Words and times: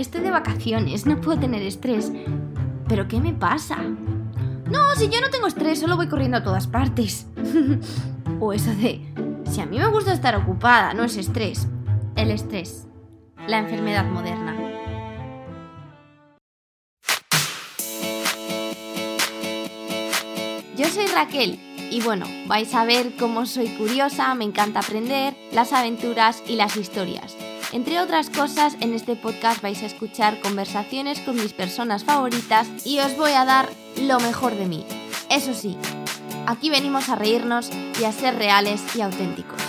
estoy 0.00 0.22
de 0.22 0.30
vacaciones, 0.30 1.06
no 1.06 1.20
puedo 1.20 1.38
tener 1.38 1.62
estrés. 1.62 2.12
¿Pero 2.88 3.06
qué 3.06 3.20
me 3.20 3.32
pasa? 3.32 3.76
No, 3.76 4.94
si 4.96 5.08
yo 5.08 5.20
no 5.20 5.30
tengo 5.30 5.46
estrés, 5.46 5.80
solo 5.80 5.96
voy 5.96 6.08
corriendo 6.08 6.38
a 6.38 6.42
todas 6.42 6.66
partes. 6.66 7.26
o 8.40 8.52
eso 8.52 8.70
de, 8.76 9.00
si 9.50 9.60
a 9.60 9.66
mí 9.66 9.78
me 9.78 9.86
gusta 9.88 10.12
estar 10.12 10.34
ocupada, 10.36 10.94
no 10.94 11.04
es 11.04 11.16
estrés. 11.16 11.68
El 12.16 12.30
estrés, 12.30 12.86
la 13.46 13.58
enfermedad 13.58 14.04
moderna. 14.04 14.56
Yo 20.76 20.86
soy 20.86 21.06
Raquel 21.08 21.60
y 21.90 22.00
bueno, 22.00 22.26
vais 22.46 22.74
a 22.74 22.84
ver 22.84 23.16
cómo 23.18 23.44
soy 23.44 23.68
curiosa, 23.68 24.34
me 24.34 24.44
encanta 24.44 24.80
aprender, 24.80 25.36
las 25.52 25.72
aventuras 25.72 26.42
y 26.46 26.56
las 26.56 26.76
historias. 26.76 27.36
Entre 27.72 28.00
otras 28.00 28.30
cosas, 28.30 28.76
en 28.80 28.94
este 28.94 29.14
podcast 29.14 29.62
vais 29.62 29.80
a 29.84 29.86
escuchar 29.86 30.40
conversaciones 30.40 31.20
con 31.20 31.36
mis 31.36 31.52
personas 31.52 32.02
favoritas 32.02 32.66
y 32.84 32.98
os 32.98 33.16
voy 33.16 33.30
a 33.30 33.44
dar 33.44 33.68
lo 33.96 34.18
mejor 34.18 34.56
de 34.56 34.66
mí. 34.66 34.84
Eso 35.28 35.54
sí, 35.54 35.78
aquí 36.46 36.68
venimos 36.68 37.08
a 37.08 37.14
reírnos 37.14 37.70
y 38.00 38.04
a 38.04 38.12
ser 38.12 38.34
reales 38.34 38.80
y 38.96 39.02
auténticos. 39.02 39.62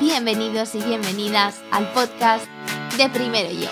Bienvenidos 0.00 0.74
y 0.74 0.78
bienvenidas 0.78 1.60
al 1.70 1.92
podcast 1.92 2.46
de 2.96 3.10
Primero 3.10 3.50
Yo. 3.50 3.68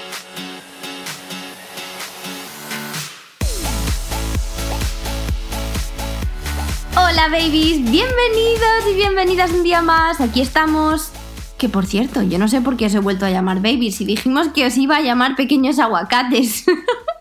Hola 6.96 7.28
babies, 7.28 7.82
bienvenidos 7.90 8.84
y 8.90 8.94
bienvenidas 8.94 9.52
un 9.52 9.62
día 9.62 9.80
más. 9.80 10.20
Aquí 10.20 10.42
estamos 10.42 11.11
que 11.62 11.68
por 11.68 11.86
cierto, 11.86 12.22
yo 12.22 12.40
no 12.40 12.48
sé 12.48 12.60
por 12.60 12.76
qué 12.76 12.86
os 12.86 12.94
he 12.96 12.98
vuelto 12.98 13.24
a 13.24 13.30
llamar 13.30 13.58
babies 13.58 14.00
y 14.00 14.04
dijimos 14.04 14.48
que 14.48 14.66
os 14.66 14.76
iba 14.76 14.96
a 14.96 15.00
llamar 15.00 15.36
pequeños 15.36 15.78
aguacates. 15.78 16.64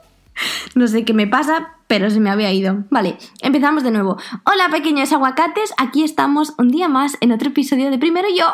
no 0.76 0.88
sé 0.88 1.06
qué 1.06 1.14
me 1.14 1.28
pasa, 1.28 1.76
pero 1.86 2.10
se 2.10 2.20
me 2.20 2.32
había 2.32 2.52
ido. 2.52 2.84
Vale, 2.90 3.20
empezamos 3.42 3.84
de 3.84 3.92
nuevo. 3.92 4.18
Hola 4.52 4.70
pequeños 4.72 5.14
aguacates, 5.14 5.72
aquí 5.78 6.04
estamos 6.04 6.56
un 6.58 6.70
día 6.70 6.88
más 6.88 7.18
en 7.22 7.34
otro 7.34 7.50
episodio 7.50 7.92
de 7.92 8.00
Primero 8.00 8.30
Yo. 8.36 8.48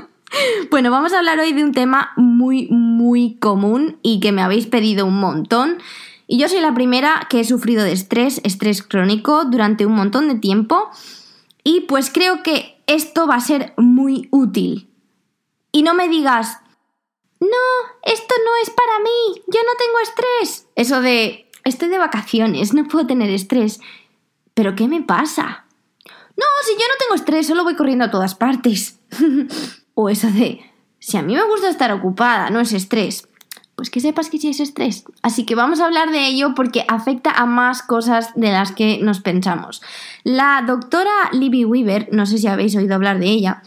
bueno, 0.70 0.90
vamos 0.90 1.12
a 1.12 1.18
hablar 1.18 1.38
hoy 1.38 1.52
de 1.52 1.64
un 1.64 1.72
tema 1.72 2.12
muy, 2.16 2.68
muy 2.70 3.34
común 3.40 3.98
y 4.00 4.20
que 4.20 4.32
me 4.32 4.40
habéis 4.40 4.68
pedido 4.68 5.04
un 5.04 5.20
montón. 5.20 5.82
Y 6.28 6.38
yo 6.38 6.48
soy 6.48 6.60
la 6.60 6.72
primera 6.72 7.26
que 7.28 7.40
he 7.40 7.44
sufrido 7.44 7.84
de 7.84 7.92
estrés, 7.92 8.40
estrés 8.42 8.82
crónico, 8.82 9.44
durante 9.44 9.84
un 9.84 9.92
montón 9.92 10.28
de 10.28 10.36
tiempo. 10.36 10.88
Y 11.62 11.82
pues 11.82 12.08
creo 12.08 12.42
que 12.42 12.80
esto 12.86 13.26
va 13.26 13.34
a 13.34 13.40
ser 13.40 13.74
muy 13.76 14.26
útil 14.30 14.89
y 15.72 15.82
no 15.82 15.94
me 15.94 16.08
digas, 16.08 16.58
no, 17.40 17.46
esto 18.02 18.34
no 18.44 18.50
es 18.62 18.70
para 18.70 18.98
mí, 19.00 19.42
yo 19.46 19.60
no 19.62 19.72
tengo 19.78 19.98
estrés. 20.02 20.66
Eso 20.76 21.00
de, 21.00 21.50
estoy 21.64 21.88
de 21.88 21.98
vacaciones, 21.98 22.74
no 22.74 22.86
puedo 22.86 23.06
tener 23.06 23.30
estrés. 23.30 23.80
¿Pero 24.54 24.74
qué 24.74 24.88
me 24.88 25.02
pasa? 25.02 25.64
No, 26.36 26.44
si 26.64 26.72
yo 26.72 26.86
no 26.86 26.94
tengo 26.98 27.14
estrés, 27.14 27.46
solo 27.46 27.64
voy 27.64 27.76
corriendo 27.76 28.04
a 28.04 28.10
todas 28.10 28.34
partes. 28.34 29.00
o 29.94 30.08
eso 30.08 30.28
de, 30.28 30.60
si 30.98 31.16
a 31.16 31.22
mí 31.22 31.34
me 31.34 31.42
gusta 31.44 31.70
estar 31.70 31.92
ocupada, 31.92 32.50
no 32.50 32.60
es 32.60 32.72
estrés. 32.72 33.26
Pues 33.74 33.88
que 33.88 34.00
sepas 34.00 34.28
que 34.28 34.36
sí 34.36 34.48
es 34.48 34.60
estrés. 34.60 35.04
Así 35.22 35.46
que 35.46 35.54
vamos 35.54 35.80
a 35.80 35.86
hablar 35.86 36.10
de 36.10 36.26
ello 36.26 36.54
porque 36.54 36.84
afecta 36.88 37.30
a 37.30 37.46
más 37.46 37.82
cosas 37.82 38.34
de 38.34 38.52
las 38.52 38.72
que 38.72 38.98
nos 38.98 39.20
pensamos. 39.20 39.80
La 40.22 40.62
doctora 40.66 41.10
Libby 41.32 41.64
Weaver, 41.64 42.08
no 42.12 42.26
sé 42.26 42.36
si 42.36 42.46
habéis 42.46 42.76
oído 42.76 42.94
hablar 42.94 43.18
de 43.18 43.26
ella, 43.26 43.62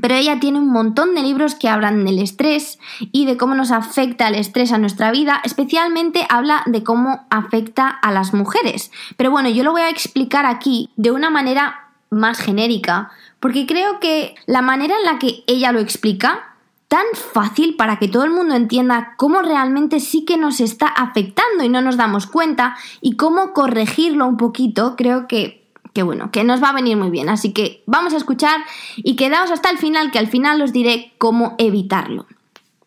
pero 0.00 0.14
ella 0.14 0.40
tiene 0.40 0.58
un 0.58 0.70
montón 0.70 1.14
de 1.14 1.22
libros 1.22 1.54
que 1.54 1.68
hablan 1.68 2.04
del 2.04 2.18
estrés 2.18 2.78
y 3.12 3.26
de 3.26 3.36
cómo 3.36 3.54
nos 3.54 3.70
afecta 3.70 4.28
el 4.28 4.36
estrés 4.36 4.72
a 4.72 4.78
nuestra 4.78 5.10
vida, 5.10 5.40
especialmente 5.44 6.26
habla 6.28 6.62
de 6.66 6.82
cómo 6.82 7.26
afecta 7.30 7.88
a 7.88 8.10
las 8.10 8.32
mujeres. 8.32 8.90
Pero 9.16 9.30
bueno, 9.30 9.50
yo 9.50 9.64
lo 9.64 9.72
voy 9.72 9.82
a 9.82 9.90
explicar 9.90 10.46
aquí 10.46 10.88
de 10.96 11.10
una 11.10 11.30
manera 11.30 11.90
más 12.10 12.38
genérica, 12.38 13.10
porque 13.40 13.66
creo 13.66 14.00
que 14.00 14.34
la 14.46 14.62
manera 14.62 14.94
en 14.98 15.04
la 15.04 15.18
que 15.18 15.44
ella 15.46 15.72
lo 15.72 15.80
explica, 15.80 16.56
tan 16.88 17.06
fácil 17.14 17.76
para 17.76 17.98
que 17.98 18.08
todo 18.08 18.24
el 18.24 18.30
mundo 18.30 18.54
entienda 18.54 19.14
cómo 19.16 19.40
realmente 19.40 19.98
sí 19.98 20.26
que 20.26 20.36
nos 20.36 20.60
está 20.60 20.88
afectando 20.88 21.64
y 21.64 21.70
no 21.70 21.80
nos 21.80 21.96
damos 21.96 22.26
cuenta, 22.26 22.76
y 23.00 23.16
cómo 23.16 23.52
corregirlo 23.54 24.26
un 24.26 24.36
poquito, 24.36 24.94
creo 24.96 25.26
que 25.26 25.61
que 25.92 26.02
bueno, 26.02 26.30
que 26.30 26.44
nos 26.44 26.62
va 26.62 26.70
a 26.70 26.74
venir 26.74 26.96
muy 26.96 27.10
bien. 27.10 27.28
Así 27.28 27.52
que 27.52 27.82
vamos 27.86 28.14
a 28.14 28.16
escuchar 28.16 28.60
y 28.96 29.16
quedaos 29.16 29.50
hasta 29.50 29.70
el 29.70 29.78
final, 29.78 30.10
que 30.10 30.18
al 30.18 30.28
final 30.28 30.62
os 30.62 30.72
diré 30.72 31.12
cómo 31.18 31.54
evitarlo. 31.58 32.26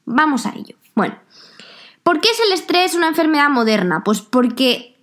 Vamos 0.06 0.46
a 0.46 0.54
ello. 0.56 0.76
Bueno, 0.96 1.16
¿por 2.04 2.22
qué 2.22 2.30
es 2.30 2.40
el 2.40 2.52
estrés 2.52 2.96
una 2.96 3.08
enfermedad 3.08 3.50
moderna? 3.50 4.04
Pues 4.04 4.22
porque 4.22 4.96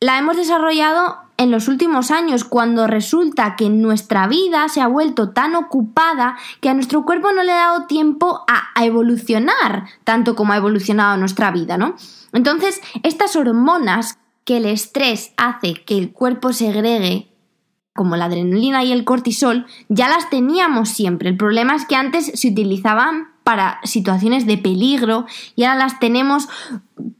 la 0.00 0.18
hemos 0.18 0.36
desarrollado 0.36 1.18
en 1.36 1.50
los 1.50 1.66
últimos 1.66 2.10
años, 2.10 2.44
cuando 2.44 2.86
resulta 2.86 3.56
que 3.56 3.68
nuestra 3.68 4.28
vida 4.28 4.68
se 4.68 4.80
ha 4.80 4.86
vuelto 4.86 5.30
tan 5.30 5.56
ocupada 5.56 6.36
que 6.60 6.68
a 6.68 6.74
nuestro 6.74 7.04
cuerpo 7.04 7.32
no 7.32 7.42
le 7.42 7.52
ha 7.52 7.66
dado 7.66 7.86
tiempo 7.86 8.44
a, 8.46 8.68
a 8.74 8.84
evolucionar 8.84 9.86
tanto 10.04 10.36
como 10.36 10.52
ha 10.52 10.58
evolucionado 10.58 11.16
nuestra 11.16 11.50
vida, 11.50 11.76
¿no? 11.76 11.96
Entonces, 12.32 12.80
estas 13.02 13.34
hormonas 13.34 14.16
que 14.44 14.58
el 14.58 14.66
estrés 14.66 15.32
hace 15.36 15.74
que 15.74 15.98
el 15.98 16.12
cuerpo 16.12 16.52
segregue 16.52 17.33
como 17.94 18.16
la 18.16 18.26
adrenalina 18.26 18.82
y 18.82 18.92
el 18.92 19.04
cortisol, 19.04 19.66
ya 19.88 20.08
las 20.08 20.28
teníamos 20.28 20.88
siempre. 20.88 21.28
El 21.28 21.36
problema 21.36 21.76
es 21.76 21.86
que 21.86 21.96
antes 21.96 22.32
se 22.34 22.48
utilizaban 22.48 23.28
para 23.44 23.78
situaciones 23.84 24.46
de 24.46 24.58
peligro 24.58 25.26
y 25.54 25.64
ahora 25.64 25.78
las 25.78 26.00
tenemos 26.00 26.48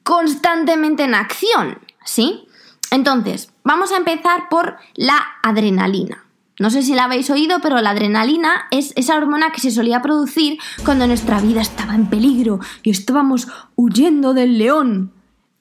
constantemente 0.03 1.05
en 1.05 1.15
acción, 1.15 1.79
¿sí? 2.05 2.47
Entonces, 2.91 3.53
vamos 3.62 3.93
a 3.93 3.97
empezar 3.97 4.49
por 4.49 4.77
la 4.95 5.21
adrenalina. 5.43 6.25
No 6.59 6.71
sé 6.71 6.83
si 6.83 6.95
la 6.95 7.05
habéis 7.05 7.31
oído, 7.31 7.59
pero 7.61 7.81
la 7.81 7.91
adrenalina 7.91 8.67
es 8.71 8.93
esa 8.97 9.17
hormona 9.17 9.51
que 9.51 9.61
se 9.61 9.73
solía 9.73 10.03
producir 10.03 10.59
cuando 10.85 11.06
nuestra 11.06 11.41
vida 11.41 11.61
estaba 11.61 11.95
en 11.95 12.06
peligro 12.09 12.61
y 12.83 12.91
estábamos 12.91 13.49
huyendo 13.75 14.35
del 14.35 14.59
león. 14.59 15.12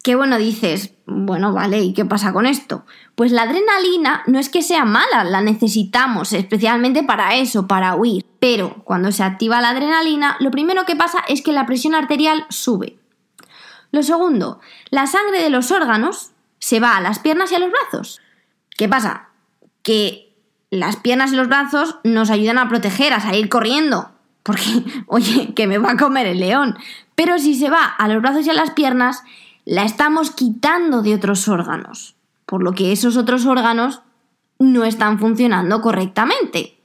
Qué 0.03 0.15
bueno 0.15 0.37
dices, 0.37 0.92
bueno, 1.05 1.51
vale, 1.51 1.81
¿y 1.81 1.93
qué 1.93 2.05
pasa 2.05 2.31
con 2.31 2.45
esto? 2.45 2.85
Pues 3.15 3.31
la 3.31 3.43
adrenalina 3.43 4.23
no 4.25 4.39
es 4.39 4.49
que 4.49 4.61
sea 4.61 4.85
mala, 4.85 5.23
la 5.25 5.41
necesitamos 5.41 6.31
especialmente 6.31 7.03
para 7.03 7.35
eso, 7.35 7.67
para 7.67 7.95
huir. 7.95 8.25
Pero 8.39 8.83
cuando 8.85 9.11
se 9.11 9.23
activa 9.23 9.61
la 9.61 9.69
adrenalina, 9.69 10.37
lo 10.39 10.49
primero 10.49 10.85
que 10.85 10.95
pasa 10.95 11.19
es 11.27 11.41
que 11.41 11.51
la 11.51 11.65
presión 11.65 11.93
arterial 11.93 12.45
sube. 12.49 12.97
Lo 13.91 14.01
segundo, 14.01 14.59
la 14.89 15.05
sangre 15.05 15.41
de 15.41 15.49
los 15.49 15.71
órganos 15.71 16.31
se 16.59 16.79
va 16.79 16.95
a 16.95 17.01
las 17.01 17.19
piernas 17.19 17.51
y 17.51 17.55
a 17.55 17.59
los 17.59 17.71
brazos. 17.71 18.21
¿Qué 18.77 18.87
pasa? 18.87 19.29
Que 19.83 20.33
las 20.71 20.95
piernas 20.95 21.33
y 21.33 21.35
los 21.35 21.49
brazos 21.49 21.97
nos 22.03 22.29
ayudan 22.29 22.57
a 22.57 22.69
proteger, 22.69 23.11
a 23.13 23.19
salir 23.19 23.49
corriendo. 23.49 24.11
Porque, 24.41 24.63
oye, 25.07 25.53
que 25.53 25.67
me 25.67 25.77
va 25.77 25.91
a 25.91 25.97
comer 25.97 26.27
el 26.27 26.39
león. 26.39 26.77
Pero 27.15 27.37
si 27.39 27.55
se 27.55 27.69
va 27.69 27.83
a 27.83 28.07
los 28.07 28.21
brazos 28.21 28.47
y 28.47 28.49
a 28.49 28.53
las 28.53 28.71
piernas, 28.71 29.23
la 29.65 29.83
estamos 29.83 30.31
quitando 30.31 31.01
de 31.01 31.15
otros 31.15 31.47
órganos, 31.47 32.15
por 32.45 32.63
lo 32.63 32.73
que 32.73 32.91
esos 32.91 33.17
otros 33.17 33.45
órganos 33.45 34.01
no 34.59 34.83
están 34.85 35.19
funcionando 35.19 35.81
correctamente. 35.81 36.77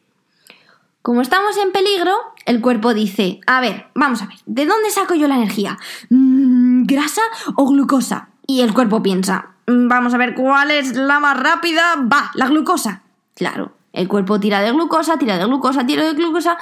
Como 1.02 1.22
estamos 1.22 1.56
en 1.56 1.72
peligro, 1.72 2.14
el 2.44 2.60
cuerpo 2.60 2.92
dice, 2.92 3.40
a 3.46 3.60
ver, 3.60 3.86
vamos 3.94 4.22
a 4.22 4.26
ver, 4.26 4.36
¿de 4.46 4.66
dónde 4.66 4.90
saco 4.90 5.14
yo 5.14 5.28
la 5.28 5.36
energía? 5.36 5.78
Mm, 6.10 6.84
¿Grasa 6.84 7.22
o 7.56 7.66
glucosa? 7.66 8.28
Y 8.46 8.60
el 8.60 8.74
cuerpo 8.74 9.02
piensa, 9.02 9.52
mm, 9.66 9.88
vamos 9.88 10.14
a 10.14 10.18
ver 10.18 10.34
cuál 10.34 10.70
es 10.70 10.94
la 10.94 11.20
más 11.20 11.38
rápida, 11.38 11.96
va, 11.96 12.30
la 12.34 12.48
glucosa. 12.48 13.02
Claro, 13.34 13.72
el 13.92 14.08
cuerpo 14.08 14.40
tira 14.40 14.60
de 14.60 14.72
glucosa, 14.72 15.18
tira 15.18 15.38
de 15.38 15.44
glucosa, 15.46 15.86
tira 15.86 16.04
de 16.04 16.14
glucosa 16.14 16.58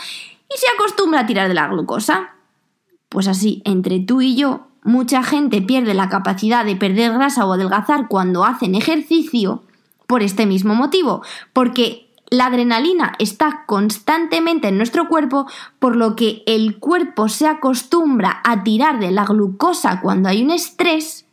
y 0.48 0.58
se 0.58 0.66
acostumbra 0.74 1.20
a 1.20 1.26
tirar 1.26 1.48
de 1.48 1.54
la 1.54 1.68
glucosa. 1.68 2.34
Pues 3.08 3.28
así, 3.28 3.62
entre 3.64 4.00
tú 4.00 4.20
y 4.20 4.36
yo, 4.36 4.68
mucha 4.86 5.22
gente 5.22 5.60
pierde 5.60 5.94
la 5.94 6.08
capacidad 6.08 6.64
de 6.64 6.76
perder 6.76 7.12
grasa 7.12 7.44
o 7.44 7.52
adelgazar 7.52 8.08
cuando 8.08 8.44
hacen 8.44 8.74
ejercicio 8.74 9.62
por 10.06 10.22
este 10.22 10.46
mismo 10.46 10.74
motivo, 10.74 11.22
porque 11.52 12.06
la 12.30 12.46
adrenalina 12.46 13.12
está 13.18 13.64
constantemente 13.66 14.68
en 14.68 14.78
nuestro 14.78 15.08
cuerpo, 15.08 15.46
por 15.78 15.96
lo 15.96 16.16
que 16.16 16.42
el 16.46 16.78
cuerpo 16.78 17.28
se 17.28 17.46
acostumbra 17.46 18.40
a 18.44 18.62
tirar 18.62 18.98
de 18.98 19.10
la 19.10 19.24
glucosa 19.24 20.00
cuando 20.00 20.28
hay 20.28 20.42
un 20.42 20.50
estrés 20.50 21.26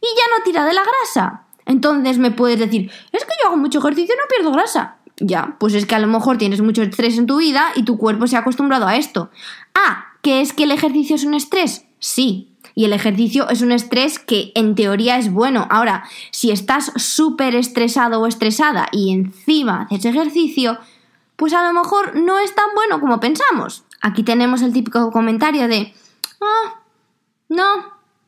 y 0.00 0.06
ya 0.06 0.36
no 0.36 0.44
tira 0.44 0.64
de 0.64 0.74
la 0.74 0.82
grasa. 0.82 1.44
Entonces 1.66 2.18
me 2.18 2.30
puedes 2.30 2.58
decir, 2.58 2.90
es 3.12 3.24
que 3.24 3.32
yo 3.42 3.48
hago 3.48 3.56
mucho 3.56 3.78
ejercicio 3.78 4.14
y 4.14 4.18
no 4.18 4.28
pierdo 4.28 4.52
grasa. 4.52 4.96
Ya, 5.20 5.56
pues 5.58 5.74
es 5.74 5.84
que 5.84 5.96
a 5.96 5.98
lo 5.98 6.06
mejor 6.06 6.38
tienes 6.38 6.60
mucho 6.60 6.82
estrés 6.82 7.18
en 7.18 7.26
tu 7.26 7.38
vida 7.38 7.72
y 7.74 7.82
tu 7.82 7.98
cuerpo 7.98 8.26
se 8.26 8.36
ha 8.36 8.40
acostumbrado 8.40 8.86
a 8.86 8.96
esto. 8.96 9.30
Ah, 9.74 10.12
¿que 10.22 10.40
es 10.40 10.52
que 10.52 10.64
el 10.64 10.70
ejercicio 10.70 11.16
es 11.16 11.24
un 11.24 11.34
estrés? 11.34 11.86
Sí, 11.98 12.47
y 12.78 12.84
el 12.84 12.92
ejercicio 12.92 13.48
es 13.48 13.60
un 13.60 13.72
estrés 13.72 14.20
que 14.20 14.52
en 14.54 14.76
teoría 14.76 15.18
es 15.18 15.32
bueno. 15.32 15.66
Ahora, 15.68 16.04
si 16.30 16.52
estás 16.52 16.92
súper 16.94 17.56
estresado 17.56 18.20
o 18.20 18.26
estresada 18.28 18.86
y 18.92 19.12
encima 19.12 19.88
haces 19.90 20.04
ejercicio, 20.04 20.78
pues 21.34 21.54
a 21.54 21.66
lo 21.66 21.72
mejor 21.72 22.14
no 22.14 22.38
es 22.38 22.54
tan 22.54 22.66
bueno 22.76 23.00
como 23.00 23.18
pensamos. 23.18 23.82
Aquí 24.00 24.22
tenemos 24.22 24.62
el 24.62 24.72
típico 24.72 25.10
comentario 25.10 25.66
de, 25.66 25.92
ah, 26.40 26.80
no, 27.48 27.64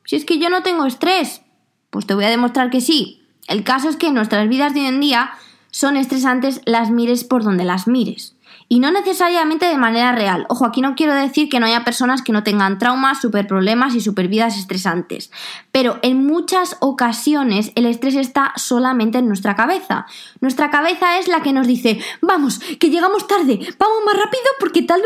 Si 0.05 0.17
es 0.17 0.25
que 0.25 0.41
yo 0.41 0.51
no 0.51 0.65
tengo 0.65 0.85
estrés. 0.85 1.43
Pues 1.91 2.05
te 2.07 2.15
voy 2.15 2.25
a 2.25 2.31
demostrar 2.31 2.71
que 2.71 2.81
sí. 2.81 3.23
El 3.47 3.63
caso 3.63 3.89
es 3.89 3.95
que 3.95 4.11
nuestras 4.11 4.49
vidas 4.49 4.75
de 4.75 4.81
hoy 4.81 4.87
en 4.87 4.99
día 4.99 5.31
son 5.71 5.97
estresantes 5.97 6.61
las 6.65 6.91
mires 6.91 7.23
por 7.23 7.45
donde 7.45 7.63
las 7.63 7.87
mires. 7.87 8.35
Y 8.73 8.79
no 8.79 8.93
necesariamente 8.93 9.67
de 9.67 9.77
manera 9.79 10.13
real. 10.13 10.47
Ojo, 10.49 10.65
aquí 10.65 10.81
no 10.81 10.95
quiero 10.95 11.13
decir 11.13 11.49
que 11.49 11.59
no 11.59 11.67
haya 11.67 11.85
personas 11.85 12.23
que 12.23 12.31
no 12.31 12.45
tengan 12.45 12.79
traumas, 12.79 13.21
super 13.21 13.49
problemas 13.49 13.97
y 13.97 14.01
super 14.01 14.29
vidas 14.29 14.57
estresantes. 14.57 15.33
Pero 15.73 15.99
en 16.03 16.25
muchas 16.25 16.77
ocasiones 16.79 17.73
el 17.75 17.85
estrés 17.85 18.15
está 18.15 18.53
solamente 18.55 19.19
en 19.19 19.27
nuestra 19.27 19.57
cabeza. 19.57 20.07
Nuestra 20.41 20.71
cabeza 20.71 21.19
es 21.19 21.27
la 21.27 21.43
que 21.43 21.53
nos 21.53 21.67
dice, 21.67 21.99
vamos, 22.23 22.61
que 22.79 22.91
llegamos 22.91 23.27
tarde, 23.27 23.59
vamos 23.77 23.99
más 24.07 24.17
rápido 24.17 24.45
porque 24.61 24.83
tal... 24.83 25.03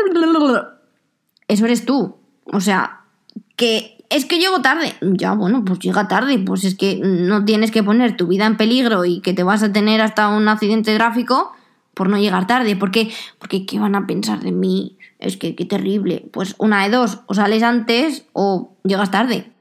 Eso 1.47 1.65
eres 1.65 1.85
tú. 1.85 2.17
O 2.45 2.61
sea, 2.61 3.01
que 3.55 3.97
es 4.11 4.25
que 4.25 4.37
llego 4.37 4.61
tarde. 4.61 4.93
Ya, 5.01 5.33
bueno, 5.33 5.65
pues 5.65 5.79
llega 5.79 6.07
tarde. 6.07 6.37
Pues 6.37 6.65
es 6.65 6.75
que 6.75 7.01
no 7.03 7.43
tienes 7.45 7.71
que 7.71 7.81
poner 7.81 8.15
tu 8.15 8.27
vida 8.27 8.45
en 8.45 8.57
peligro 8.57 9.05
y 9.05 9.21
que 9.21 9.33
te 9.33 9.41
vas 9.41 9.63
a 9.63 9.73
tener 9.73 10.01
hasta 10.01 10.27
un 10.27 10.47
accidente 10.49 10.93
gráfico 10.93 11.51
por 11.95 12.09
no 12.09 12.19
llegar 12.19 12.45
tarde, 12.45 12.75
porque, 12.75 13.11
porque 13.39 13.65
¿qué 13.65 13.79
van 13.79 13.95
a 13.95 14.05
pensar 14.05 14.41
de 14.41 14.51
mí? 14.51 14.97
Es 15.17 15.37
que 15.37 15.55
qué 15.55 15.65
terrible. 15.65 16.29
Pues 16.31 16.53
una 16.59 16.83
de 16.83 16.95
dos, 16.95 17.21
o 17.25 17.33
sales 17.33 17.63
antes 17.63 18.25
o 18.33 18.75
llegas 18.83 19.09
tarde. 19.09 19.51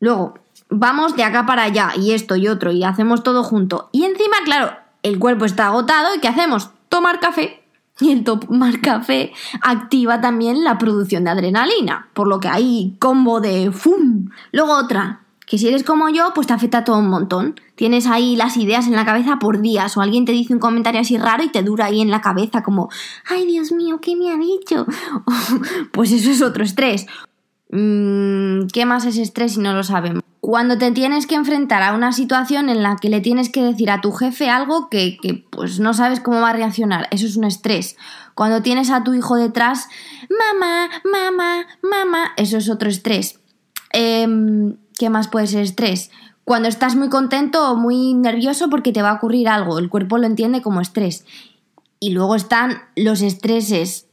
Luego, 0.00 0.34
vamos 0.70 1.16
de 1.16 1.24
acá 1.24 1.44
para 1.44 1.64
allá, 1.64 1.92
y 1.96 2.12
esto 2.12 2.36
y 2.36 2.48
otro, 2.48 2.72
y 2.72 2.84
hacemos 2.84 3.22
todo 3.22 3.42
junto. 3.42 3.90
Y 3.92 4.04
encima, 4.04 4.36
claro, 4.44 4.72
el 5.02 5.18
cuerpo 5.18 5.44
está 5.44 5.66
agotado, 5.66 6.14
¿y 6.14 6.20
qué 6.20 6.28
hacemos? 6.28 6.70
Tomar 6.88 7.20
café. 7.20 7.62
Y 7.98 8.12
el 8.12 8.24
tomar 8.24 8.80
café 8.80 9.32
activa 9.62 10.20
también 10.20 10.64
la 10.64 10.76
producción 10.78 11.24
de 11.24 11.30
adrenalina, 11.30 12.08
por 12.12 12.28
lo 12.28 12.40
que 12.40 12.48
hay 12.48 12.96
combo 12.98 13.40
de 13.40 13.72
¡fum! 13.72 14.28
Luego 14.52 14.76
otra, 14.76 15.22
que 15.46 15.58
si 15.58 15.68
eres 15.68 15.84
como 15.84 16.08
yo, 16.08 16.32
pues 16.34 16.48
te 16.48 16.52
afecta 16.52 16.82
todo 16.82 16.98
un 16.98 17.08
montón. 17.08 17.54
Tienes 17.76 18.06
ahí 18.08 18.34
las 18.34 18.56
ideas 18.56 18.86
en 18.88 18.96
la 18.96 19.04
cabeza 19.04 19.38
por 19.38 19.60
días 19.60 19.96
o 19.96 20.00
alguien 20.00 20.24
te 20.24 20.32
dice 20.32 20.52
un 20.52 20.58
comentario 20.58 21.00
así 21.00 21.16
raro 21.18 21.44
y 21.44 21.48
te 21.48 21.62
dura 21.62 21.86
ahí 21.86 22.00
en 22.00 22.10
la 22.10 22.20
cabeza 22.20 22.64
como, 22.64 22.90
ay 23.30 23.46
Dios 23.46 23.70
mío, 23.70 24.00
¿qué 24.02 24.16
me 24.16 24.32
ha 24.32 24.36
dicho? 24.36 24.86
pues 25.92 26.10
eso 26.10 26.30
es 26.30 26.42
otro 26.42 26.64
estrés. 26.64 27.06
Mm, 27.70 28.66
¿Qué 28.72 28.86
más 28.86 29.06
es 29.06 29.18
estrés 29.18 29.54
si 29.54 29.60
no 29.60 29.72
lo 29.72 29.84
sabemos? 29.84 30.22
Cuando 30.40 30.78
te 30.78 30.90
tienes 30.90 31.28
que 31.28 31.36
enfrentar 31.36 31.82
a 31.82 31.94
una 31.94 32.12
situación 32.12 32.68
en 32.68 32.82
la 32.82 32.96
que 32.96 33.08
le 33.08 33.20
tienes 33.20 33.48
que 33.48 33.62
decir 33.62 33.90
a 33.90 34.00
tu 34.00 34.12
jefe 34.12 34.50
algo 34.50 34.88
que, 34.88 35.16
que 35.20 35.44
pues 35.50 35.78
no 35.78 35.94
sabes 35.94 36.20
cómo 36.20 36.40
va 36.40 36.50
a 36.50 36.54
reaccionar, 36.54 37.08
eso 37.12 37.26
es 37.26 37.36
un 37.36 37.44
estrés. 37.44 37.96
Cuando 38.34 38.62
tienes 38.62 38.90
a 38.90 39.04
tu 39.04 39.14
hijo 39.14 39.36
detrás, 39.36 39.88
mamá, 40.28 40.88
mamá, 41.04 41.66
mamá, 41.82 42.32
eso 42.36 42.58
es 42.58 42.68
otro 42.68 42.88
estrés. 42.88 43.40
Eh, 43.92 44.26
¿Qué 44.98 45.10
más 45.10 45.28
puede 45.28 45.46
ser 45.46 45.62
estrés? 45.62 46.10
Cuando 46.44 46.68
estás 46.68 46.94
muy 46.94 47.08
contento 47.08 47.70
o 47.70 47.76
muy 47.76 48.14
nervioso 48.14 48.70
porque 48.70 48.92
te 48.92 49.02
va 49.02 49.10
a 49.10 49.14
ocurrir 49.14 49.48
algo, 49.48 49.78
el 49.78 49.88
cuerpo 49.88 50.18
lo 50.18 50.26
entiende 50.26 50.62
como 50.62 50.80
estrés. 50.80 51.24
Y 51.98 52.10
luego 52.10 52.36
están 52.36 52.82
los 52.94 53.20
estreses 53.20 54.06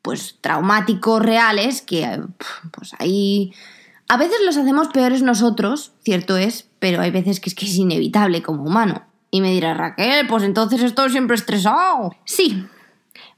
pues 0.00 0.36
traumáticos 0.40 1.22
reales 1.22 1.82
que 1.82 2.20
pues 2.72 2.92
ahí 2.98 3.52
a 4.08 4.16
veces 4.16 4.36
los 4.44 4.56
hacemos 4.56 4.88
peores 4.88 5.22
nosotros, 5.22 5.92
cierto 6.04 6.36
es, 6.36 6.68
pero 6.80 7.00
hay 7.00 7.10
veces 7.10 7.40
que 7.40 7.48
es 7.48 7.54
que 7.54 7.66
es 7.66 7.76
inevitable 7.76 8.42
como 8.42 8.64
humano. 8.64 9.02
Y 9.30 9.40
me 9.40 9.52
dirá 9.52 9.72
Raquel, 9.72 10.26
pues 10.26 10.42
entonces 10.42 10.82
estoy 10.82 11.10
siempre 11.10 11.36
estresado. 11.36 12.14
Sí, 12.24 12.66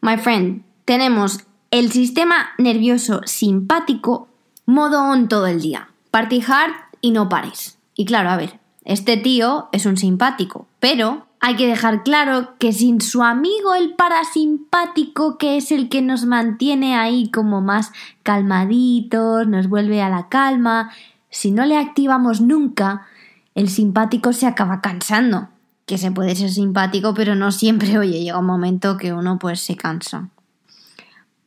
my 0.00 0.17
friend, 0.17 0.64
tenemos 0.85 1.40
el 1.70 1.93
sistema 1.93 2.50
nervioso 2.58 3.20
simpático 3.25 4.29
modo 4.67 5.02
on 5.02 5.29
todo 5.29 5.47
el 5.47 5.61
día. 5.61 5.88
Party 6.11 6.43
hard 6.47 6.73
y 7.05 7.11
no 7.11 7.29
pares. 7.29 7.77
Y 7.95 8.06
claro, 8.06 8.31
a 8.31 8.39
ver, 8.39 8.59
este 8.87 9.19
tío 9.19 9.69
es 9.73 9.85
un 9.85 9.99
simpático, 9.99 10.67
pero 10.81 11.27
hay 11.39 11.56
que 11.56 11.67
dejar 11.67 12.03
claro 12.03 12.55
que 12.59 12.73
sin 12.73 13.03
su 13.03 13.23
amigo 13.23 13.75
el 13.75 13.95
parasimpático, 13.95 15.37
que 15.37 15.59
es 15.59 15.71
el 15.71 15.91
que 15.91 16.01
nos 16.01 16.25
mantiene 16.25 16.97
ahí 16.97 17.31
como 17.31 17.61
más 17.61 17.93
calmaditos, 18.23 19.47
nos 19.47 19.69
vuelve 19.69 20.01
a 20.01 20.09
la 20.09 20.31
calma, 20.31 20.93
si 21.29 21.51
no 21.51 21.67
le 21.67 21.77
activamos 21.77 22.41
nunca, 22.41 23.07
el 23.55 23.69
simpático 23.69 24.33
se 24.33 24.47
acaba 24.47 24.81
cansando. 24.81 25.49
Que 25.85 25.99
se 25.99 26.11
puede 26.11 26.35
ser 26.35 26.49
simpático, 26.49 27.12
pero 27.12 27.35
no 27.35 27.53
siempre, 27.53 27.99
oye, 27.99 28.23
llega 28.23 28.39
un 28.39 28.47
momento 28.47 28.97
que 28.97 29.12
uno 29.12 29.39
pues 29.39 29.61
se 29.61 29.77
cansa. 29.77 30.31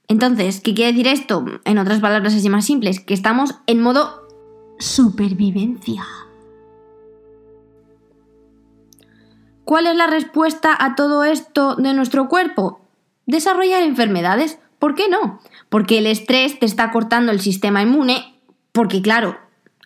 Entonces, 0.08 0.62
¿qué 0.62 0.76
quiere 0.76 0.92
decir 0.92 1.08
esto? 1.08 1.46
En 1.66 1.80
otras 1.80 2.00
palabras 2.00 2.36
así 2.36 2.48
más 2.48 2.66
simples, 2.66 3.00
que 3.00 3.16
estamos 3.16 3.56
en 3.66 3.82
modo 3.82 4.17
supervivencia. 4.80 6.06
¿Cuál 9.64 9.88
es 9.88 9.96
la 9.96 10.08
respuesta 10.08 10.76
a 10.80 10.96
todo 10.96 11.24
esto 11.24 11.76
de 11.76 11.94
nuestro 11.94 12.30
cuerpo? 12.30 12.80
Desarrollar 13.26 13.84
enfermedades. 13.84 14.60
¿Por 14.80 14.96
qué 14.96 15.10
no? 15.10 15.40
Porque 15.70 15.98
el 15.98 16.08
estrés 16.08 16.58
te 16.60 16.66
está 16.66 16.92
cortando 16.92 17.32
el 17.32 17.42
sistema 17.42 17.82
inmune. 17.82 18.40
Porque 18.72 19.02
claro, 19.02 19.38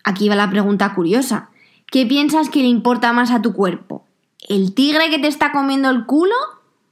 aquí 0.04 0.30
va 0.30 0.36
la 0.36 0.52
pregunta 0.52 0.94
curiosa. 0.94 1.50
¿Qué 1.88 2.06
piensas 2.06 2.50
que 2.50 2.60
le 2.60 2.68
importa 2.68 3.12
más 3.12 3.32
a 3.32 3.42
tu 3.42 3.54
cuerpo? 3.54 4.06
¿El 4.48 4.76
tigre 4.76 5.10
que 5.10 5.18
te 5.18 5.28
está 5.28 5.52
comiendo 5.52 5.90
el 5.90 6.06
culo? 6.06 6.36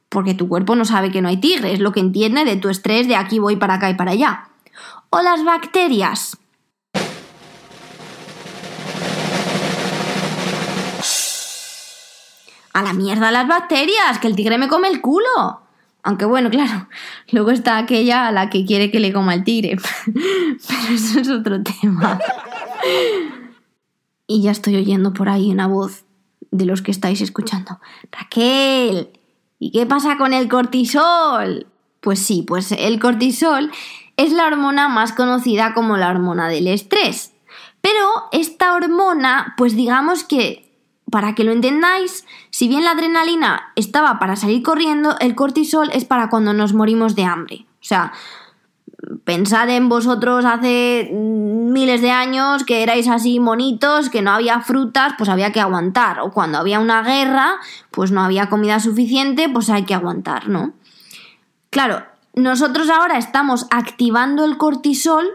Porque 0.09 0.33
tu 0.33 0.49
cuerpo 0.49 0.75
no 0.75 0.85
sabe 0.85 1.11
que 1.11 1.21
no 1.21 1.27
hay 1.27 1.37
tigre, 1.37 1.73
es 1.73 1.79
lo 1.79 1.91
que 1.91 1.99
entiende 1.99 2.43
de 2.43 2.55
tu 2.55 2.69
estrés 2.69 3.07
de 3.07 3.15
aquí 3.15 3.37
voy 3.37 3.57
para 3.57 3.75
acá 3.75 3.91
y 3.91 3.93
para 3.93 4.11
allá. 4.11 4.49
¿O 5.11 5.21
las 5.21 5.43
bacterias? 5.43 6.38
A 12.73 12.81
la 12.81 12.93
mierda 12.93 13.31
las 13.31 13.47
bacterias, 13.47 14.19
que 14.19 14.27
el 14.27 14.35
tigre 14.35 14.57
me 14.57 14.67
come 14.67 14.87
el 14.87 15.01
culo. 15.01 15.61
Aunque 16.03 16.25
bueno, 16.25 16.49
claro, 16.49 16.87
luego 17.31 17.51
está 17.51 17.77
aquella 17.77 18.27
a 18.27 18.31
la 18.31 18.49
que 18.49 18.65
quiere 18.65 18.89
que 18.89 18.99
le 18.99 19.11
coma 19.11 19.33
el 19.33 19.43
tigre. 19.43 19.77
Pero 20.05 20.93
eso 20.93 21.19
es 21.19 21.29
otro 21.29 21.61
tema. 21.61 22.19
Y 24.27 24.43
ya 24.43 24.51
estoy 24.51 24.75
oyendo 24.77 25.13
por 25.13 25.29
ahí 25.29 25.51
una 25.51 25.67
voz 25.67 26.05
de 26.51 26.65
los 26.65 26.81
que 26.81 26.91
estáis 26.91 27.21
escuchando. 27.21 27.79
Raquel, 28.11 29.09
¿y 29.59 29.71
qué 29.71 29.85
pasa 29.85 30.17
con 30.17 30.33
el 30.33 30.47
cortisol? 30.47 31.67
Pues 31.99 32.19
sí, 32.19 32.43
pues 32.47 32.71
el 32.71 32.99
cortisol 32.99 33.71
es 34.15 34.31
la 34.31 34.47
hormona 34.47 34.87
más 34.87 35.13
conocida 35.13 35.73
como 35.73 35.97
la 35.97 36.09
hormona 36.09 36.47
del 36.47 36.67
estrés. 36.67 37.33
Pero 37.81 38.05
esta 38.31 38.73
hormona, 38.73 39.53
pues 39.57 39.75
digamos 39.75 40.23
que 40.23 40.68
para 41.11 41.35
que 41.35 41.43
lo 41.43 41.51
entendáis, 41.51 42.25
si 42.49 42.67
bien 42.67 42.83
la 42.83 42.91
adrenalina 42.91 43.71
estaba 43.75 44.19
para 44.19 44.35
salir 44.35 44.63
corriendo, 44.63 45.15
el 45.19 45.35
cortisol 45.35 45.89
es 45.93 46.05
para 46.05 46.29
cuando 46.29 46.53
nos 46.53 46.73
morimos 46.73 47.15
de 47.15 47.25
hambre. 47.25 47.65
O 47.81 47.83
sea, 47.83 48.13
pensad 49.23 49.69
en 49.69 49.89
vosotros 49.89 50.45
hace 50.45 51.09
miles 51.11 52.01
de 52.01 52.11
años 52.11 52.63
que 52.63 52.83
erais 52.83 53.07
así 53.07 53.39
monitos, 53.39 54.09
que 54.09 54.21
no 54.21 54.31
había 54.31 54.61
frutas, 54.61 55.13
pues 55.17 55.29
había 55.29 55.51
que 55.51 55.61
aguantar. 55.61 56.19
O 56.19 56.31
cuando 56.31 56.57
había 56.57 56.79
una 56.79 57.01
guerra, 57.01 57.55
pues 57.91 58.11
no 58.11 58.21
había 58.21 58.49
comida 58.49 58.79
suficiente, 58.79 59.49
pues 59.49 59.69
hay 59.69 59.83
que 59.83 59.93
aguantar, 59.93 60.49
¿no? 60.49 60.73
Claro, 61.69 62.03
nosotros 62.33 62.89
ahora 62.89 63.17
estamos 63.17 63.67
activando 63.69 64.45
el 64.45 64.57
cortisol 64.57 65.27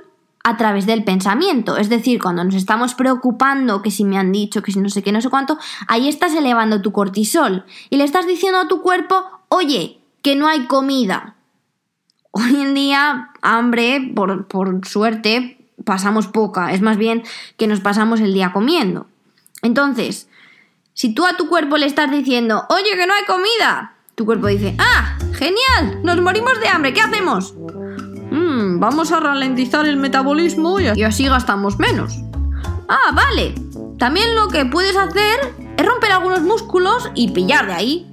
a 0.44 0.58
través 0.58 0.84
del 0.86 1.02
pensamiento. 1.04 1.78
Es 1.78 1.88
decir, 1.88 2.22
cuando 2.22 2.44
nos 2.44 2.54
estamos 2.54 2.94
preocupando, 2.94 3.82
que 3.82 3.90
si 3.90 4.04
me 4.04 4.18
han 4.18 4.30
dicho, 4.30 4.62
que 4.62 4.72
si 4.72 4.78
no 4.78 4.90
sé 4.90 5.02
qué, 5.02 5.10
no 5.10 5.22
sé 5.22 5.30
cuánto, 5.30 5.58
ahí 5.88 6.06
estás 6.06 6.34
elevando 6.34 6.82
tu 6.82 6.92
cortisol 6.92 7.64
y 7.88 7.96
le 7.96 8.04
estás 8.04 8.26
diciendo 8.26 8.60
a 8.60 8.68
tu 8.68 8.82
cuerpo, 8.82 9.24
oye, 9.48 10.00
que 10.22 10.36
no 10.36 10.46
hay 10.46 10.66
comida. 10.66 11.34
Hoy 12.30 12.60
en 12.60 12.74
día, 12.74 13.30
hambre, 13.40 14.12
por, 14.14 14.46
por 14.46 14.86
suerte, 14.86 15.66
pasamos 15.84 16.26
poca. 16.26 16.72
Es 16.72 16.82
más 16.82 16.98
bien 16.98 17.22
que 17.56 17.66
nos 17.66 17.80
pasamos 17.80 18.20
el 18.20 18.34
día 18.34 18.52
comiendo. 18.52 19.06
Entonces, 19.62 20.28
si 20.92 21.14
tú 21.14 21.24
a 21.24 21.38
tu 21.38 21.48
cuerpo 21.48 21.78
le 21.78 21.86
estás 21.86 22.10
diciendo, 22.10 22.66
oye, 22.68 22.96
que 22.96 23.06
no 23.06 23.14
hay 23.14 23.24
comida, 23.24 23.94
tu 24.14 24.26
cuerpo 24.26 24.48
dice, 24.48 24.76
ah, 24.78 25.16
genial, 25.32 26.00
nos 26.02 26.20
morimos 26.20 26.60
de 26.60 26.68
hambre, 26.68 26.92
¿qué 26.92 27.00
hacemos? 27.00 27.54
Mm, 28.54 28.78
vamos 28.78 29.11
a 29.11 29.18
ralentizar 29.18 29.84
el 29.84 29.96
metabolismo 29.96 30.78
y 30.78 31.02
así 31.02 31.26
gastamos 31.26 31.78
menos. 31.80 32.20
Ah, 32.88 33.11
vale. 33.12 33.54
También 33.99 34.37
lo 34.37 34.49
que 34.49 34.64
puedes 34.64 34.96
hacer 34.96 35.54
es 35.76 35.84
romper 35.84 36.12
algunos 36.12 36.42
músculos 36.42 37.11
y 37.16 37.32
pillar 37.32 37.66
de 37.66 37.73
ahí. 37.73 38.06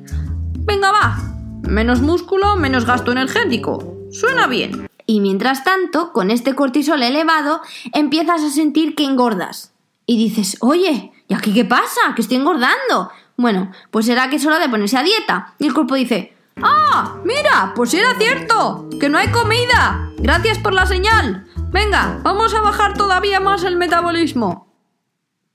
Venga, 0.65 0.91
va. 0.91 1.17
Menos 1.61 2.01
músculo, 2.01 2.55
menos 2.55 2.85
gasto 2.85 3.11
energético. 3.11 3.97
Suena 4.11 4.47
bien. 4.47 4.89
Y 5.05 5.19
mientras 5.19 5.63
tanto, 5.63 6.11
con 6.11 6.31
este 6.31 6.55
cortisol 6.55 7.03
elevado, 7.03 7.61
empiezas 7.93 8.41
a 8.41 8.49
sentir 8.49 8.95
que 8.95 9.05
engordas. 9.05 9.73
Y 10.07 10.17
dices, 10.17 10.57
oye, 10.61 11.11
¿y 11.27 11.33
aquí 11.35 11.53
qué 11.53 11.65
pasa? 11.65 12.01
Que 12.15 12.23
estoy 12.23 12.37
engordando. 12.37 13.11
Bueno, 13.37 13.71
pues 13.91 14.07
será 14.07 14.29
que 14.29 14.37
es 14.37 14.45
hora 14.45 14.57
de 14.57 14.69
ponerse 14.69 14.97
a 14.97 15.03
dieta. 15.03 15.53
Y 15.59 15.67
el 15.67 15.73
cuerpo 15.73 15.95
dice, 15.95 16.33
¡Ah! 16.61 17.17
¡Mira! 17.23 17.73
Pues 17.75 17.93
era 17.93 18.15
cierto. 18.15 18.89
Que 18.99 19.09
no 19.09 19.17
hay 19.17 19.29
comida. 19.29 20.11
Gracias 20.17 20.59
por 20.59 20.73
la 20.73 20.85
señal. 20.85 21.47
Venga, 21.71 22.19
vamos 22.23 22.53
a 22.53 22.61
bajar 22.61 22.95
todavía 22.95 23.39
más 23.39 23.63
el 23.63 23.77
metabolismo. 23.77 24.73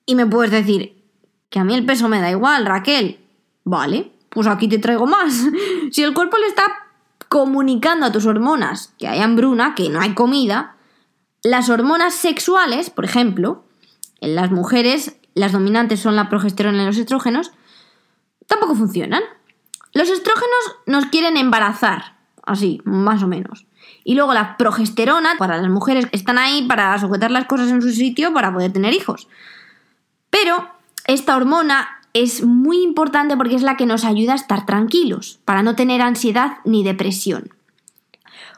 Y 0.07 0.15
me 0.15 0.27
puedes 0.27 0.51
decir, 0.51 1.05
que 1.51 1.59
a 1.59 1.65
mí 1.65 1.75
el 1.75 1.85
peso 1.85 2.09
me 2.09 2.21
da 2.21 2.31
igual, 2.31 2.67
Raquel. 2.67 3.21
Vale, 3.65 4.13
pues 4.31 4.47
aquí 4.47 4.69
te 4.69 4.79
traigo 4.79 5.07
más. 5.07 5.35
si 5.91 6.03
el 6.03 6.15
cuerpo 6.15 6.39
le 6.39 6.47
está 6.47 6.65
comunicando 7.29 8.07
a 8.07 8.13
tus 8.13 8.27
hormonas 8.27 8.95
que 8.99 9.09
hay 9.09 9.21
hambruna, 9.21 9.75
que 9.75 9.89
no 9.89 10.01
hay 10.01 10.15
comida, 10.15 10.77
las 11.43 11.69
hormonas 11.69 12.15
sexuales, 12.15 12.91
por 12.91 13.05
ejemplo, 13.05 13.65
en 14.21 14.35
las 14.35 14.51
mujeres, 14.51 15.17
las 15.35 15.53
dominantes 15.53 16.01
son 16.01 16.17
la 16.17 16.29
progesterona 16.29 16.83
y 16.83 16.87
los 16.87 16.99
estrógenos, 16.99 17.53
tampoco 18.47 18.75
funcionan. 18.75 19.23
Los 19.97 20.11
estrógenos 20.11 20.77
nos 20.85 21.07
quieren 21.07 21.39
embarazar, 21.39 22.17
así, 22.43 22.83
más 22.85 23.23
o 23.23 23.29
menos. 23.29 23.65
Y 24.05 24.15
luego 24.15 24.35
la 24.35 24.59
progesterona, 24.59 25.37
para 25.39 25.57
las 25.57 25.71
mujeres, 25.71 26.07
están 26.13 26.37
ahí 26.37 26.69
para 26.69 26.99
sujetar 26.99 27.31
las 27.31 27.47
cosas 27.47 27.71
en 27.71 27.81
su 27.81 27.89
sitio 27.89 28.35
para 28.35 28.53
poder 28.53 28.75
tener 28.75 28.93
hijos. 28.93 29.27
Pero 30.29 30.69
esta 31.07 31.35
hormona 31.35 31.89
es 32.13 32.45
muy 32.45 32.83
importante 32.83 33.39
porque 33.39 33.55
es 33.55 33.63
la 33.63 33.79
que 33.79 33.87
nos 33.87 34.05
ayuda 34.05 34.35
a 34.35 34.37
estar 34.37 34.67
tranquilos, 34.67 35.41
para 35.47 35.63
no 35.63 35.77
tener 35.77 36.03
ansiedad 36.03 36.59
ni 36.67 36.85
depresión. 36.85 37.55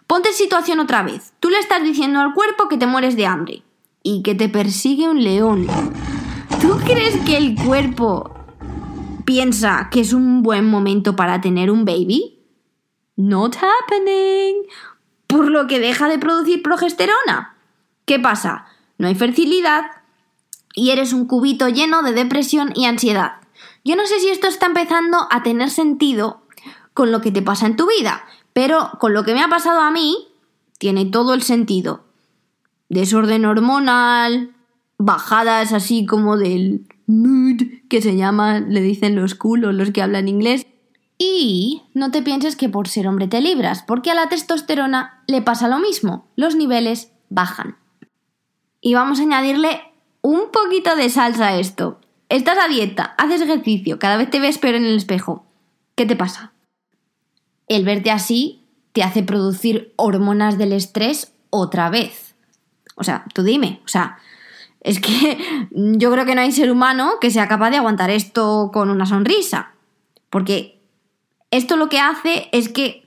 Ponte 0.09 0.30
en 0.30 0.35
situación 0.35 0.80
otra 0.80 1.04
vez. 1.04 1.35
Tú 1.38 1.50
le 1.50 1.61
estás 1.61 1.85
diciendo 1.85 2.18
al 2.18 2.35
cuerpo 2.35 2.66
que 2.66 2.78
te 2.78 2.88
mueres 2.88 3.14
de 3.14 3.26
hambre 3.26 3.62
y 4.02 4.23
que 4.23 4.35
te 4.35 4.49
persigue 4.49 5.09
un 5.09 5.23
león. 5.23 5.68
¿Tú 6.61 6.80
crees 6.85 7.16
que 7.25 7.37
el 7.37 7.54
cuerpo 7.54 8.38
piensa 9.28 9.90
que 9.90 10.00
es 10.00 10.14
un 10.14 10.42
buen 10.42 10.64
momento 10.64 11.14
para 11.14 11.42
tener 11.42 11.70
un 11.70 11.85
baby? 11.85 12.38
Not 13.14 13.56
happening. 13.56 14.62
Por 15.26 15.50
lo 15.50 15.66
que 15.66 15.80
deja 15.80 16.08
de 16.08 16.18
producir 16.18 16.62
progesterona. 16.62 17.54
¿Qué 18.06 18.18
pasa? 18.18 18.64
No 18.97 19.06
hay 19.06 19.14
fertilidad 19.14 19.85
y 20.73 20.92
eres 20.92 21.12
un 21.12 21.26
cubito 21.26 21.68
lleno 21.68 22.02
de 22.02 22.12
depresión 22.12 22.73
y 22.75 22.87
ansiedad. 22.87 23.32
Yo 23.85 23.97
no 23.97 24.06
sé 24.06 24.18
si 24.18 24.30
esto 24.30 24.49
está 24.49 24.64
empezando 24.64 25.28
a 25.30 25.42
tener 25.42 25.68
sentido 25.68 26.40
con 26.94 27.12
lo 27.12 27.20
que 27.20 27.30
te 27.30 27.42
pasa 27.42 27.66
en 27.66 27.76
tu 27.76 27.87
vida, 27.87 28.25
pero 28.54 28.92
con 28.99 29.12
lo 29.12 29.25
que 29.25 29.35
me 29.35 29.42
ha 29.42 29.49
pasado 29.49 29.82
a 29.82 29.90
mí, 29.90 30.28
tiene 30.78 31.04
todo 31.04 31.35
el 31.35 31.42
sentido. 31.42 32.02
Desorden 32.88 33.44
hormonal, 33.44 34.54
bajadas 34.99 35.73
así 35.73 36.05
como 36.05 36.37
del 36.37 36.87
mood, 37.07 37.62
que 37.88 38.02
se 38.02 38.17
llama, 38.17 38.61
le 38.61 38.83
dicen 38.83 39.17
los 39.17 39.35
culos, 39.35 39.75
los 39.75 39.90
que 39.93 40.02
hablan 40.02 40.28
inglés. 40.28 40.67
Y 41.17 41.83
no 41.95 42.11
te 42.11 42.23
pienses 42.23 42.55
que 42.55 42.69
por 42.69 42.87
ser 42.88 43.09
hombre 43.09 43.26
te 43.26 43.40
libras, 43.40 43.83
porque 43.83 44.11
a 44.11 44.14
la 44.14 44.28
testosterona 44.28 45.25
le 45.26 45.43
pasa 45.43 45.69
lo 45.69 45.78
mismo, 45.78 46.28
los 46.37 46.55
niveles 46.55 47.12
bajan. 47.28 47.76
Y 48.81 48.95
vamos 48.95 49.19
a 49.19 49.23
añadirle 49.23 49.81
un 50.23 50.50
poquito 50.52 50.95
de 50.95 51.11
salsa 51.11 51.49
a 51.49 51.59
esto. 51.59 52.00
Estás 52.28 52.59
a 52.59 52.69
dieta, 52.69 53.14
haces 53.19 53.40
ejercicio, 53.40 53.99
cada 53.99 54.17
vez 54.17 54.31
te 54.31 54.38
ves 54.38 54.59
peor 54.59 54.76
en 54.76 54.85
el 54.85 54.97
espejo. 54.97 55.47
¿Qué 55.97 56.07
te 56.07 56.14
pasa? 56.14 56.52
El 57.67 57.85
verte 57.85 58.11
así 58.11 58.64
te 58.93 59.02
hace 59.02 59.23
producir 59.23 59.93
hormonas 59.97 60.59
del 60.59 60.73
estrés 60.73 61.33
otra 61.50 61.90
vez. 61.90 62.37
O 62.95 63.05
sea, 63.05 63.25
tú 63.35 63.43
dime, 63.43 63.81
o 63.85 63.88
sea, 63.88 64.19
es 64.88 65.00
que 65.00 65.38
yo 65.71 66.11
creo 66.11 66.25
que 66.25 66.35
no 66.35 66.40
hay 66.40 66.52
ser 66.52 66.71
humano 66.71 67.14
que 67.21 67.30
sea 67.30 67.47
capaz 67.47 67.71
de 67.71 67.76
aguantar 67.76 68.11
esto 68.11 68.71
con 68.73 68.90
una 68.90 69.07
sonrisa. 69.07 69.73
Porque 70.30 70.78
esto 71.50 71.76
lo 71.76 71.88
que 71.88 72.00
hace 72.00 72.49
es 72.52 72.68
que 72.68 73.04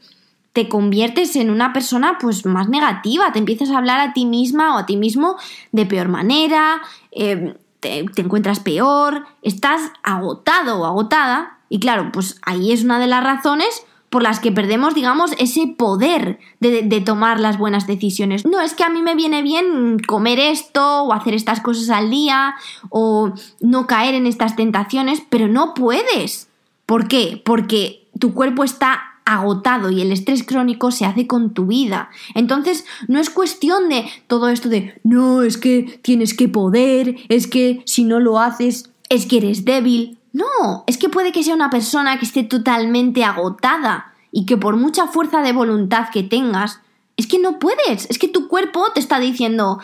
te 0.53 0.69
conviertes 0.69 1.35
en 1.35 1.49
una 1.49 1.73
persona 1.73 2.17
pues 2.19 2.45
más 2.45 2.67
negativa, 2.67 3.31
te 3.31 3.39
empiezas 3.39 3.69
a 3.69 3.77
hablar 3.77 3.99
a 3.99 4.13
ti 4.13 4.25
misma 4.25 4.75
o 4.75 4.79
a 4.79 4.85
ti 4.85 4.97
mismo 4.97 5.37
de 5.71 5.85
peor 5.85 6.09
manera, 6.09 6.81
eh, 7.11 7.55
te, 7.79 7.99
encuentras 8.17 8.59
peor, 8.59 9.25
estás 9.41 9.91
agotado 10.03 10.81
o 10.81 10.85
agotada. 10.85 11.59
Y 11.69 11.79
claro, 11.79 12.11
pues 12.11 12.39
ahí 12.43 12.73
es 12.73 12.83
una 12.83 12.99
de 12.99 13.07
las 13.07 13.23
razones 13.23 13.85
por 14.11 14.23
las 14.23 14.41
que 14.41 14.51
perdemos, 14.51 14.93
digamos, 14.93 15.31
ese 15.39 15.67
poder 15.67 16.37
de, 16.59 17.01
tomar 17.01 17.39
las 17.39 17.57
buenas 17.57 17.87
decisiones. 17.87 18.45
No, 18.45 18.59
es 18.59 18.73
que 18.73 18.83
a 18.83 18.89
mí 18.89 19.01
me 19.01 19.15
viene 19.15 19.41
bien 19.41 19.99
comer 20.05 20.37
esto 20.37 21.03
o 21.03 21.13
hacer 21.13 21.33
estas 21.33 21.61
cosas 21.61 21.89
al 21.89 22.09
día 22.09 22.53
o 22.89 23.31
no 23.61 23.87
caer 23.87 24.13
en 24.13 24.27
estas 24.27 24.57
tentaciones, 24.57 25.23
pero 25.29 25.47
no 25.47 25.73
puedes. 25.73 26.49
¿Por 26.85 27.07
qué? 27.07 27.41
Porque 27.45 28.05
tu 28.19 28.33
cuerpo 28.33 28.65
está 28.65 29.01
agotado 29.23 29.89
y 29.89 30.01
el 30.01 30.11
estrés 30.11 30.43
crónico 30.43 30.91
se 30.91 31.05
hace 31.05 31.25
con 31.25 31.53
tu 31.53 31.67
vida. 31.67 32.09
Entonces, 32.35 32.83
no 33.07 33.17
es 33.17 33.29
cuestión 33.29 33.87
de 33.87 34.09
todo 34.27 34.49
esto 34.49 34.67
de, 34.67 34.99
no, 35.05 35.41
es 35.41 35.57
que 35.57 36.01
tienes 36.01 36.33
que 36.33 36.49
poder, 36.49 37.15
es 37.29 37.47
que 37.47 37.81
si 37.85 38.03
no 38.03 38.19
lo 38.19 38.39
haces, 38.41 38.91
es 39.07 39.25
que 39.25 39.37
eres 39.37 39.63
débil. 39.63 40.17
No, 40.33 40.83
es 40.87 40.97
que 40.97 41.09
puede 41.09 41.31
que 41.31 41.43
sea 41.43 41.55
una 41.55 41.69
persona 41.69 42.17
que 42.17 42.25
esté 42.25 42.43
totalmente 42.43 43.23
agotada 43.23 44.13
y 44.31 44.45
que 44.45 44.57
por 44.57 44.77
mucha 44.77 45.07
fuerza 45.07 45.41
de 45.41 45.51
voluntad 45.51 46.09
que 46.11 46.23
tengas, 46.23 46.79
es 47.17 47.27
que 47.27 47.39
no 47.39 47.59
puedes, 47.59 48.09
es 48.09 48.17
que 48.17 48.27
tu 48.27 48.47
cuerpo 48.47 48.85
te 48.93 48.99
está 48.99 49.19
diciendo, 49.19 49.79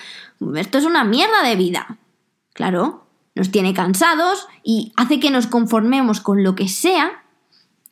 esto 0.55 0.77
es 0.77 0.85
una 0.85 1.03
mierda 1.03 1.43
de 1.43 1.55
vida. 1.55 1.97
Claro, 2.53 3.05
nos 3.35 3.51
tiene 3.51 3.73
cansados 3.73 4.47
y 4.63 4.93
hace 4.95 5.19
que 5.19 5.31
nos 5.31 5.47
conformemos 5.47 6.21
con 6.21 6.43
lo 6.43 6.55
que 6.55 6.67
sea 6.67 7.23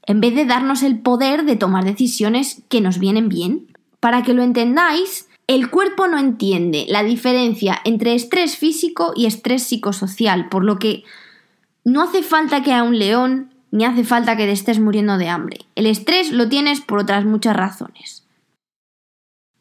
en 0.07 0.21
vez 0.21 0.35
de 0.35 0.45
darnos 0.45 0.83
el 0.83 1.00
poder 1.00 1.45
de 1.45 1.55
tomar 1.55 1.83
decisiones 1.83 2.62
que 2.69 2.81
nos 2.81 3.00
vienen 3.00 3.29
bien. 3.29 3.67
Para 4.00 4.24
que 4.24 4.33
lo 4.33 4.43
entendáis, 4.43 5.27
el 5.47 5.69
cuerpo 5.69 6.07
no 6.07 6.17
entiende 6.17 6.85
la 6.89 7.03
diferencia 7.03 7.79
entre 7.85 8.15
estrés 8.15 8.57
físico 8.57 9.13
y 9.15 9.25
estrés 9.25 9.63
psicosocial, 9.63 10.50
por 10.50 10.63
lo 10.63 10.79
que 10.79 11.03
no 11.85 12.01
hace 12.01 12.23
falta 12.23 12.63
que 12.63 12.73
a 12.73 12.83
un 12.83 12.99
león 12.99 13.53
ni 13.71 13.85
hace 13.85 14.03
falta 14.03 14.35
que 14.35 14.45
te 14.45 14.51
estés 14.51 14.79
muriendo 14.79 15.17
de 15.17 15.29
hambre. 15.29 15.59
El 15.75 15.85
estrés 15.85 16.31
lo 16.31 16.49
tienes 16.49 16.81
por 16.81 16.99
otras 16.99 17.25
muchas 17.25 17.55
razones. 17.55 18.25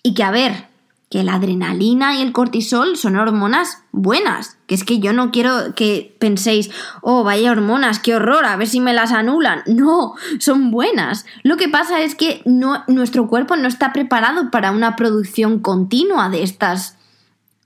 Y 0.02 0.14
que 0.14 0.22
a 0.22 0.30
ver, 0.30 0.68
que 1.10 1.22
la 1.22 1.34
adrenalina 1.34 2.16
y 2.16 2.22
el 2.22 2.32
cortisol 2.32 2.96
son 2.96 3.16
hormonas 3.16 3.82
buenas. 3.92 4.56
Que 4.66 4.74
es 4.74 4.84
que 4.84 4.98
yo 4.98 5.12
no 5.12 5.30
quiero 5.30 5.74
que 5.74 6.16
penséis, 6.18 6.70
oh, 7.02 7.24
vaya 7.24 7.52
hormonas, 7.52 7.98
qué 7.98 8.14
horror, 8.14 8.44
a 8.46 8.56
ver 8.56 8.68
si 8.68 8.80
me 8.80 8.94
las 8.94 9.12
anulan. 9.12 9.62
No, 9.66 10.14
son 10.38 10.70
buenas. 10.70 11.26
Lo 11.42 11.56
que 11.56 11.68
pasa 11.68 12.00
es 12.00 12.14
que 12.14 12.42
nuestro 12.44 13.28
cuerpo 13.28 13.56
no 13.56 13.68
está 13.68 13.92
preparado 13.92 14.50
para 14.50 14.70
una 14.70 14.96
producción 14.96 15.60
continua 15.60 16.30
de 16.30 16.42
estas 16.42 16.96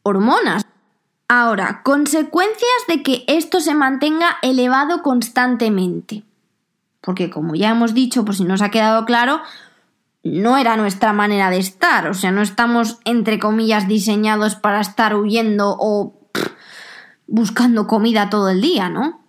hormonas. 0.02 0.67
Ahora, 1.28 1.82
consecuencias 1.82 2.86
de 2.88 3.02
que 3.02 3.24
esto 3.26 3.60
se 3.60 3.74
mantenga 3.74 4.38
elevado 4.40 5.02
constantemente. 5.02 6.24
Porque 7.02 7.28
como 7.28 7.54
ya 7.54 7.70
hemos 7.70 7.92
dicho, 7.92 8.24
por 8.24 8.34
si 8.34 8.44
no 8.44 8.54
os 8.54 8.62
ha 8.62 8.70
quedado 8.70 9.04
claro, 9.04 9.42
no 10.24 10.56
era 10.56 10.78
nuestra 10.78 11.12
manera 11.12 11.50
de 11.50 11.58
estar, 11.58 12.08
o 12.08 12.14
sea, 12.14 12.32
no 12.32 12.40
estamos, 12.40 12.98
entre 13.04 13.38
comillas, 13.38 13.86
diseñados 13.86 14.54
para 14.54 14.80
estar 14.80 15.14
huyendo 15.14 15.76
o 15.78 16.14
buscando 17.26 17.86
comida 17.86 18.30
todo 18.30 18.48
el 18.48 18.62
día, 18.62 18.88
¿no? 18.88 19.20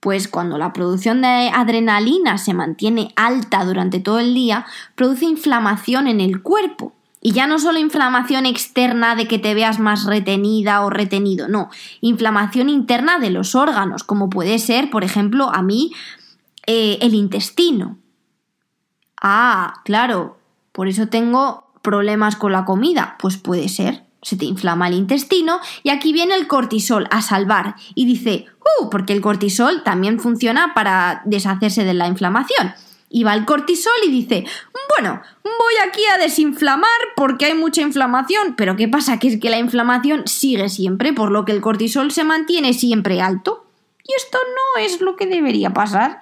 Pues 0.00 0.26
cuando 0.26 0.58
la 0.58 0.72
producción 0.72 1.22
de 1.22 1.50
adrenalina 1.54 2.38
se 2.38 2.54
mantiene 2.54 3.12
alta 3.14 3.64
durante 3.64 4.00
todo 4.00 4.18
el 4.18 4.34
día, 4.34 4.66
produce 4.94 5.26
inflamación 5.26 6.08
en 6.08 6.20
el 6.20 6.42
cuerpo. 6.42 6.94
Y 7.26 7.32
ya 7.32 7.46
no 7.46 7.58
solo 7.58 7.78
inflamación 7.78 8.44
externa 8.44 9.16
de 9.16 9.26
que 9.26 9.38
te 9.38 9.54
veas 9.54 9.78
más 9.78 10.04
retenida 10.04 10.82
o 10.82 10.90
retenido, 10.90 11.48
no, 11.48 11.70
inflamación 12.02 12.68
interna 12.68 13.18
de 13.18 13.30
los 13.30 13.54
órganos, 13.54 14.04
como 14.04 14.28
puede 14.28 14.58
ser, 14.58 14.90
por 14.90 15.04
ejemplo, 15.04 15.48
a 15.50 15.62
mí, 15.62 15.90
eh, 16.66 16.98
el 17.00 17.14
intestino. 17.14 17.96
Ah, 19.22 19.80
claro, 19.86 20.36
por 20.72 20.86
eso 20.86 21.08
tengo 21.08 21.72
problemas 21.80 22.36
con 22.36 22.52
la 22.52 22.66
comida. 22.66 23.16
Pues 23.18 23.38
puede 23.38 23.70
ser. 23.70 24.04
Se 24.20 24.36
te 24.36 24.44
inflama 24.44 24.88
el 24.88 24.94
intestino 24.94 25.60
y 25.82 25.90
aquí 25.90 26.12
viene 26.12 26.34
el 26.34 26.46
cortisol 26.46 27.06
a 27.10 27.22
salvar 27.22 27.76
y 27.94 28.04
dice, 28.04 28.46
¡uh! 28.80 28.90
Porque 28.90 29.14
el 29.14 29.22
cortisol 29.22 29.82
también 29.82 30.20
funciona 30.20 30.74
para 30.74 31.22
deshacerse 31.24 31.84
de 31.84 31.94
la 31.94 32.06
inflamación. 32.06 32.74
Y 33.14 33.22
va 33.22 33.34
el 33.34 33.44
cortisol 33.44 33.92
y 34.04 34.10
dice, 34.10 34.44
bueno, 34.98 35.22
voy 35.44 35.88
aquí 35.88 36.02
a 36.12 36.18
desinflamar 36.18 36.88
porque 37.14 37.44
hay 37.44 37.54
mucha 37.54 37.80
inflamación, 37.80 38.56
pero 38.56 38.74
¿qué 38.74 38.88
pasa? 38.88 39.20
Que 39.20 39.28
es 39.28 39.38
que 39.38 39.50
la 39.50 39.58
inflamación 39.60 40.26
sigue 40.26 40.68
siempre, 40.68 41.12
por 41.12 41.30
lo 41.30 41.44
que 41.44 41.52
el 41.52 41.60
cortisol 41.60 42.10
se 42.10 42.24
mantiene 42.24 42.72
siempre 42.72 43.20
alto. 43.20 43.66
Y 44.02 44.14
esto 44.16 44.38
no 44.48 44.82
es 44.82 45.00
lo 45.00 45.14
que 45.14 45.26
debería 45.26 45.70
pasar. 45.70 46.18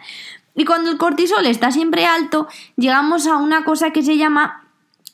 Y 0.55 0.67
cuando 0.67 0.91
el 0.91 0.99
cortisol 0.99 1.47
está 1.47 1.71
siempre 1.71 2.05
alto, 2.05 2.47
llegamos 2.77 3.27
a 3.27 3.39
una 3.39 3.65
cosa 3.65 3.91
que 3.93 4.03
se 4.03 4.19
llama 4.19 4.69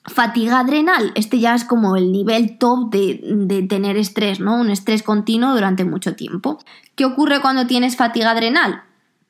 fatiga 0.04 0.58
adrenal. 0.58 1.12
Este 1.14 1.38
ya 1.38 1.54
es 1.54 1.62
como 1.62 1.94
el 1.94 2.11
nivel 2.11 2.58
top 2.58 2.90
de, 2.90 3.66
tener 3.68 3.97
estrés, 3.97 4.40
¿no? 4.40 4.56
Un 4.56 4.70
estrés 4.70 5.04
continuo 5.04 5.52
durante 5.52 5.85
mucho 5.85 6.16
tiempo. 6.16 6.58
¿Qué 6.97 7.04
ocurre 7.04 7.40
cuando 7.40 7.68
tienes 7.68 7.97
fatiga 7.97 8.32
adrenal? 8.32 8.82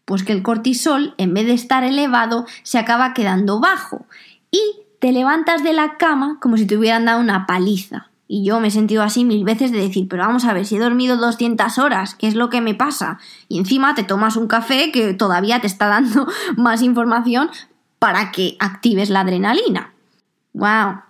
Pues 0.08 0.22
que 0.22 0.32
el 0.32 0.42
cortisol, 0.42 1.12
en 1.18 1.34
vez 1.34 1.44
de 1.44 1.52
estar 1.52 1.84
elevado, 1.84 2.46
se 2.62 2.78
acaba 2.78 3.12
quedando 3.12 3.60
bajo. 3.60 4.06
Y 4.50 4.58
te 5.00 5.12
levantas 5.12 5.62
de 5.62 5.74
la 5.74 5.98
cama 5.98 6.38
como 6.40 6.56
si 6.56 6.66
te 6.66 6.78
hubieran 6.78 7.04
dado 7.04 7.20
una 7.20 7.44
paliza. 7.44 8.08
Y 8.26 8.42
yo 8.42 8.58
me 8.58 8.68
he 8.68 8.70
sentido 8.70 9.02
así 9.02 9.26
mil 9.26 9.44
veces 9.44 9.70
de 9.70 9.82
decir, 9.82 10.08
pero 10.08 10.22
vamos 10.22 10.46
a 10.46 10.54
ver, 10.54 10.64
si 10.64 10.76
he 10.76 10.78
dormido 10.78 11.18
200 11.18 11.76
horas, 11.76 12.14
¿qué 12.14 12.26
es 12.26 12.36
lo 12.36 12.48
que 12.48 12.62
me 12.62 12.74
pasa? 12.74 13.18
Y 13.48 13.58
encima 13.58 13.94
te 13.94 14.02
tomas 14.02 14.36
un 14.36 14.48
café 14.48 14.90
que 14.92 15.12
todavía 15.12 15.60
te 15.60 15.66
está 15.66 15.88
dando 15.88 16.26
más 16.56 16.80
información 16.80 17.50
para 17.98 18.32
que 18.32 18.56
actives 18.60 19.10
la 19.10 19.20
adrenalina. 19.20 19.92
¡Wow! 20.54 21.02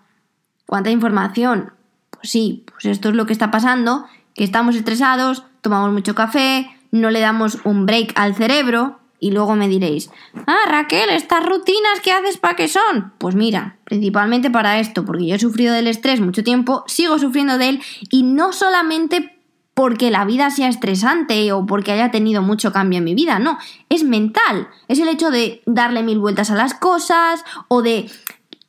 ¿Cuánta 0.66 0.90
información? 0.90 1.72
Pues 2.10 2.30
sí, 2.30 2.64
pues 2.68 2.84
esto 2.86 3.10
es 3.10 3.14
lo 3.14 3.26
que 3.26 3.32
está 3.32 3.52
pasando, 3.52 4.06
que 4.34 4.42
estamos 4.42 4.74
estresados, 4.74 5.44
tomamos 5.60 5.92
mucho 5.92 6.16
café, 6.16 6.68
no 6.90 7.10
le 7.10 7.20
damos 7.20 7.58
un 7.64 7.86
break 7.86 8.12
al 8.16 8.34
cerebro 8.34 8.98
y 9.20 9.32
luego 9.32 9.56
me 9.56 9.68
diréis, 9.68 10.10
ah, 10.46 10.64
Raquel, 10.68 11.10
¿estas 11.10 11.44
rutinas 11.44 12.00
que 12.02 12.12
haces 12.12 12.36
para 12.36 12.54
qué 12.54 12.68
son? 12.68 13.12
Pues 13.18 13.34
mira, 13.34 13.78
principalmente 13.84 14.50
para 14.50 14.78
esto, 14.78 15.04
porque 15.04 15.26
yo 15.26 15.34
he 15.34 15.40
sufrido 15.40 15.74
del 15.74 15.88
estrés 15.88 16.20
mucho 16.20 16.44
tiempo, 16.44 16.84
sigo 16.86 17.18
sufriendo 17.18 17.58
de 17.58 17.68
él 17.70 17.82
y 18.10 18.22
no 18.22 18.52
solamente 18.52 19.34
porque 19.74 20.10
la 20.10 20.24
vida 20.24 20.50
sea 20.50 20.68
estresante 20.68 21.52
o 21.52 21.66
porque 21.66 21.92
haya 21.92 22.10
tenido 22.10 22.42
mucho 22.42 22.72
cambio 22.72 22.98
en 22.98 23.04
mi 23.04 23.14
vida, 23.14 23.38
no, 23.38 23.58
es 23.88 24.04
mental, 24.04 24.68
es 24.88 24.98
el 24.98 25.08
hecho 25.08 25.30
de 25.30 25.62
darle 25.66 26.02
mil 26.02 26.18
vueltas 26.18 26.50
a 26.50 26.56
las 26.56 26.74
cosas 26.74 27.44
o 27.68 27.82
de 27.82 28.10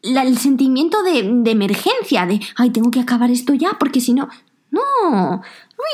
el 0.02 0.38
sentimiento 0.38 1.04
de, 1.04 1.30
de 1.32 1.52
emergencia, 1.52 2.26
de, 2.26 2.40
ay, 2.56 2.70
tengo 2.70 2.90
que 2.92 3.02
acabar 3.02 3.30
esto 3.32 3.54
ya 3.54 3.74
porque 3.80 4.02
si 4.02 4.14
no, 4.14 4.30
no, 4.72 5.42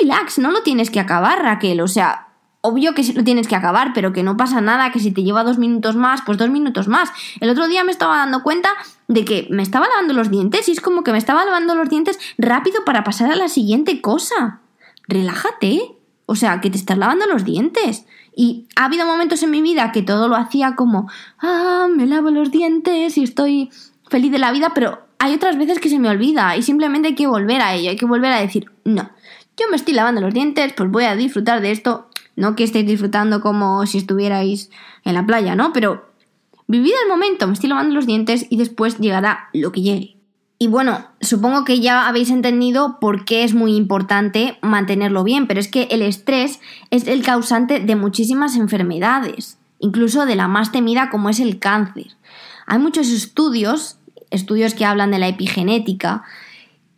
relax, 0.02 0.40
no 0.40 0.52
lo 0.52 0.64
tienes 0.64 0.90
que 0.90 1.00
acabar, 1.00 1.42
Raquel, 1.42 1.82
o 1.82 1.88
sea, 1.88 2.28
obvio 2.66 2.96
que 2.96 3.04
lo 3.14 3.24
tienes 3.24 3.48
que 3.48 3.56
acabar, 3.56 3.92
pero 3.94 4.12
que 4.12 4.24
no 4.24 4.38
pasa 4.38 4.60
nada, 4.60 4.92
que 4.92 5.00
si 5.00 5.12
te 5.12 5.24
lleva 5.24 5.44
dos 5.44 5.60
minutos 5.60 5.96
más, 5.96 6.22
pues 6.26 6.38
dos 6.38 6.50
minutos 6.50 6.88
más. 6.88 7.12
El 7.40 7.50
otro 7.50 7.68
día 7.68 7.84
me 7.84 7.92
estaba 7.92 8.18
dando 8.18 8.42
cuenta 8.42 8.70
de 9.08 9.24
que 9.24 9.48
me 9.52 9.62
estaba 9.62 9.88
lavando 9.88 10.14
los 10.14 10.32
dientes 10.32 10.68
y 10.68 10.72
es 10.72 10.82
como 10.82 11.04
que 11.04 11.12
me 11.12 11.20
estaba 11.20 11.46
lavando 11.46 11.76
los 11.76 11.90
dientes 11.90 12.20
rápido 12.40 12.84
para 12.84 13.04
pasar 13.04 13.32
a 13.32 13.36
la 13.36 13.50
siguiente 13.50 14.02
cosa. 14.02 14.62
Relájate. 15.08 15.92
O 16.28 16.36
sea, 16.36 16.60
que 16.60 16.72
te 16.72 16.78
estás 16.78 16.98
lavando 16.98 17.28
los 17.28 17.46
dientes. 17.46 18.06
Y 18.36 18.68
ha 18.76 18.86
habido 18.86 19.06
momentos 19.06 19.44
en 19.44 19.52
mi 19.52 19.62
vida 19.62 19.92
que 19.92 20.02
todo 20.02 20.28
lo 20.28 20.36
hacía 20.36 20.76
como, 20.76 21.08
ah, 21.40 21.88
me 21.96 22.08
lavo 22.08 22.32
los 22.32 22.50
dientes 22.50 23.16
y 23.16 23.24
estoy 23.24 23.70
feliz 24.10 24.32
de 24.32 24.40
la 24.40 24.52
vida, 24.52 24.72
pero 24.74 25.06
hay 25.20 25.36
otras 25.36 25.58
veces 25.58 25.80
que 25.80 25.90
se 25.90 26.00
me 26.00 26.10
olvida 26.10 26.58
y 26.58 26.64
simplemente 26.64 27.10
hay 27.10 27.16
que 27.16 27.28
volver 27.28 27.62
a 27.62 27.76
ello, 27.76 27.92
hay 27.92 27.96
que 27.96 28.06
volver 28.06 28.32
a 28.32 28.42
decir, 28.42 28.72
no, 28.84 29.12
yo 29.58 29.68
me 29.70 29.78
estoy 29.78 29.94
lavando 29.94 30.22
los 30.22 30.34
dientes, 30.34 30.74
pues 30.74 30.90
voy 30.92 31.06
a 31.06 31.16
disfrutar 31.16 31.62
de 31.62 31.72
esto 31.72 32.10
no 32.36 32.56
que 32.56 32.64
estéis 32.64 32.86
disfrutando 32.86 33.42
como 33.42 33.86
si 33.86 33.98
estuvierais 33.98 34.70
en 35.04 35.14
la 35.14 35.26
playa, 35.26 35.56
¿no? 35.56 35.72
Pero 35.74 36.10
vivid 36.68 36.92
el 37.04 37.10
momento, 37.10 37.48
me 37.48 37.54
estoy 37.54 37.70
lavando 37.70 37.96
los 37.96 38.06
dientes 38.06 38.46
y 38.50 38.58
después 38.58 39.00
llegará 39.00 39.50
lo 39.54 39.72
que 39.72 39.82
llegue. 39.82 40.18
Y 40.58 40.68
bueno, 40.68 41.06
supongo 41.20 41.66
que 41.66 41.82
ya 41.82 42.08
habéis 42.08 42.30
entendido 42.30 42.98
por 43.00 43.26
qué 43.26 43.44
es 43.44 43.54
muy 43.54 43.76
importante 43.76 44.58
mantenerlo 44.62 45.24
bien, 45.24 45.48
pero 45.48 45.60
es 45.60 45.68
que 45.68 45.84
el 45.92 46.02
estrés 46.02 46.62
es 46.92 47.08
el 47.08 47.24
causante 47.24 47.82
de 47.82 47.96
muchísimas 47.96 48.56
enfermedades, 48.56 49.58
incluso 49.80 50.26
de 50.26 50.36
la 50.36 50.48
más 50.48 50.72
temida 50.72 51.10
como 51.10 51.30
es 51.30 51.42
el 51.42 51.60
cáncer. 51.60 52.16
Hay 52.68 52.80
muchos 52.80 53.10
estudios, 53.10 53.98
estudios 54.32 54.74
que 54.74 54.86
hablan 54.86 55.12
de 55.12 55.20
la 55.20 55.28
epigenética, 55.28 56.24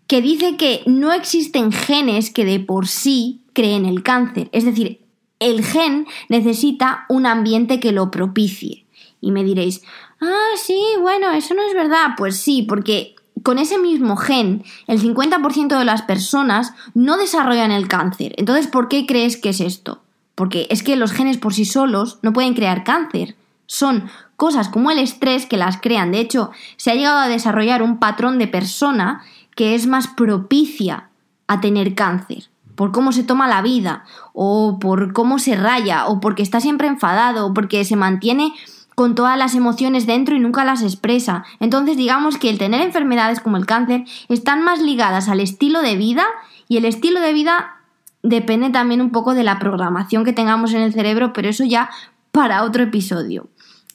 que 0.07 0.21
dice 0.21 0.55
que 0.57 0.83
no 0.85 1.11
existen 1.11 1.71
genes 1.71 2.31
que 2.31 2.45
de 2.45 2.59
por 2.59 2.87
sí 2.87 3.41
creen 3.53 3.85
el 3.85 4.03
cáncer. 4.03 4.49
Es 4.53 4.63
decir, 4.63 5.01
el 5.39 5.63
gen 5.63 6.07
necesita 6.29 7.05
un 7.09 7.25
ambiente 7.25 7.79
que 7.79 7.91
lo 7.91 8.09
propicie. 8.09 8.85
Y 9.19 9.31
me 9.31 9.43
diréis, 9.43 9.81
ah, 10.21 10.55
sí, 10.55 10.81
bueno, 11.01 11.31
eso 11.31 11.53
no 11.53 11.61
es 11.63 11.73
verdad. 11.73 12.11
Pues 12.17 12.37
sí, 12.37 12.63
porque 12.63 13.15
con 13.43 13.59
ese 13.59 13.77
mismo 13.77 14.15
gen, 14.15 14.63
el 14.87 15.01
50% 15.01 15.77
de 15.77 15.85
las 15.85 16.01
personas 16.01 16.73
no 16.93 17.17
desarrollan 17.17 17.71
el 17.71 17.87
cáncer. 17.87 18.33
Entonces, 18.37 18.67
¿por 18.67 18.87
qué 18.87 19.05
crees 19.05 19.37
que 19.37 19.49
es 19.49 19.59
esto? 19.59 20.01
Porque 20.35 20.67
es 20.69 20.83
que 20.83 20.95
los 20.95 21.11
genes 21.11 21.37
por 21.37 21.53
sí 21.53 21.65
solos 21.65 22.19
no 22.21 22.34
pueden 22.34 22.53
crear 22.53 22.84
cáncer. 22.84 23.36
Son 23.65 24.10
cosas 24.36 24.69
como 24.69 24.91
el 24.91 24.99
estrés 24.99 25.45
que 25.45 25.58
las 25.58 25.77
crean. 25.82 26.12
De 26.12 26.19
hecho, 26.19 26.51
se 26.77 26.91
ha 26.91 26.95
llegado 26.95 27.17
a 27.17 27.27
desarrollar 27.27 27.82
un 27.82 27.99
patrón 27.99 28.38
de 28.38 28.47
persona 28.47 29.23
que 29.58 29.76
es 29.76 29.88
más 29.88 30.08
propicia 30.08 31.10
a 31.48 31.60
tener 31.60 31.96
cáncer 31.96 32.46
por 32.76 32.91
cómo 32.91 33.12
se 33.12 33.24
toma 33.24 33.48
la 33.48 33.63
vida, 33.63 34.06
o 34.34 34.78
por 34.80 35.12
cómo 35.12 35.39
se 35.39 35.56
raya, 35.56 36.06
o 36.06 36.20
porque 36.20 36.43
está 36.43 36.62
siempre 36.62 36.88
enfadado, 36.88 37.48
o 37.48 37.54
porque 37.56 37.84
se 37.84 37.96
mantiene 37.96 38.54
con 38.93 39.15
todas 39.15 39.36
las 39.36 39.56
emociones 39.56 40.06
dentro 40.06 40.36
y 40.36 40.39
nunca 40.39 40.63
las 40.63 40.84
expresa. 40.84 41.43
Entonces 41.60 41.98
digamos 41.98 42.38
que 42.38 42.52
el 42.52 42.60
tener 42.60 42.82
enfermedades 42.82 43.39
como 43.39 43.58
el 43.58 43.65
cáncer 43.65 44.06
están 44.30 44.63
más 44.63 44.80
ligadas 44.80 45.28
al 45.28 45.39
estilo 45.39 45.82
de 45.82 45.96
vida 45.96 46.26
y 46.67 46.78
el 46.78 46.86
estilo 46.86 47.20
de 47.20 47.34
vida 47.34 47.78
depende 48.22 48.70
también 48.70 49.02
un 49.02 49.12
poco 49.12 49.34
de 49.34 49.43
la 49.43 49.58
programación 49.58 50.24
que 50.24 50.34
tengamos 50.34 50.76
en 50.76 50.82
el 50.82 50.93
cerebro, 50.93 51.34
pero 51.34 51.50
eso 51.50 51.63
ya 51.63 51.89
para 52.32 52.63
otro 52.63 52.84
episodio. 52.84 53.48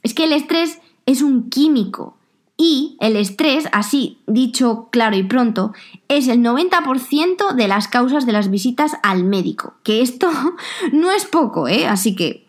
Es 0.03 0.12
que 0.12 0.25
el 0.25 0.33
estrés 0.33 0.81
es 1.07 1.22
un 1.22 1.51
químico 1.51 2.16
y 2.56 2.96
el 3.00 3.16
estrés, 3.16 3.68
así 3.72 4.18
dicho 4.26 4.88
claro 4.90 5.16
y 5.16 5.22
pronto, 5.22 5.72
es 6.08 6.28
el 6.28 6.40
90% 6.40 7.54
de 7.54 7.68
las 7.68 7.88
causas 7.88 8.26
de 8.26 8.32
las 8.32 8.50
visitas 8.50 8.96
al 9.02 9.24
médico. 9.24 9.74
Que 9.82 10.00
esto 10.00 10.30
no 10.92 11.10
es 11.10 11.24
poco, 11.24 11.68
¿eh? 11.68 11.86
Así 11.86 12.14
que, 12.14 12.46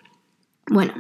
bueno. 0.68 0.94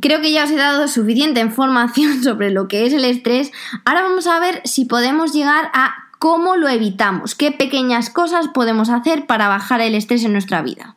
Creo 0.00 0.20
que 0.20 0.32
ya 0.32 0.44
os 0.44 0.50
he 0.50 0.56
dado 0.56 0.88
suficiente 0.88 1.40
información 1.40 2.22
sobre 2.22 2.50
lo 2.50 2.68
que 2.68 2.86
es 2.86 2.92
el 2.92 3.04
estrés. 3.04 3.52
Ahora 3.84 4.02
vamos 4.02 4.26
a 4.26 4.40
ver 4.40 4.60
si 4.64 4.84
podemos 4.84 5.32
llegar 5.32 5.70
a 5.72 5.94
cómo 6.18 6.56
lo 6.56 6.68
evitamos, 6.68 7.34
qué 7.34 7.52
pequeñas 7.52 8.10
cosas 8.10 8.48
podemos 8.48 8.88
hacer 8.88 9.26
para 9.26 9.48
bajar 9.48 9.80
el 9.80 9.94
estrés 9.94 10.24
en 10.24 10.32
nuestra 10.32 10.62
vida. 10.62 10.96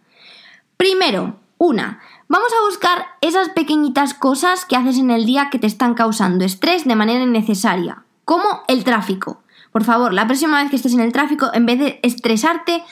Primero, 0.77 1.37
una, 1.57 1.99
Vamos 2.29 2.49
a 2.51 2.65
buscar 2.65 3.05
esas 3.21 3.47
pequeñitas 3.49 4.13
cosas 4.13 4.65
que 4.65 4.75
haces 4.75 4.97
en 4.97 5.11
el 5.11 5.25
día 5.25 5.47
que 5.49 5.59
te 5.59 5.67
están 5.67 5.93
causando 5.93 6.43
estrés 6.43 6.83
de 6.83 6.95
manera 6.95 7.23
innecesaria, 7.23 8.03
como 8.25 8.63
el 8.67 8.83
tráfico. 8.83 9.41
Por 9.71 9.85
favor, 9.85 10.13
la 10.13 10.27
próxima 10.27 10.61
vez 10.61 10.69
que 10.69 10.75
estés 10.75 10.93
en 10.93 10.99
el 10.99 11.13
tráfico, 11.13 11.49
en 11.53 11.65
vez 11.65 11.79
de 11.79 11.99
estresarte, 12.03 12.83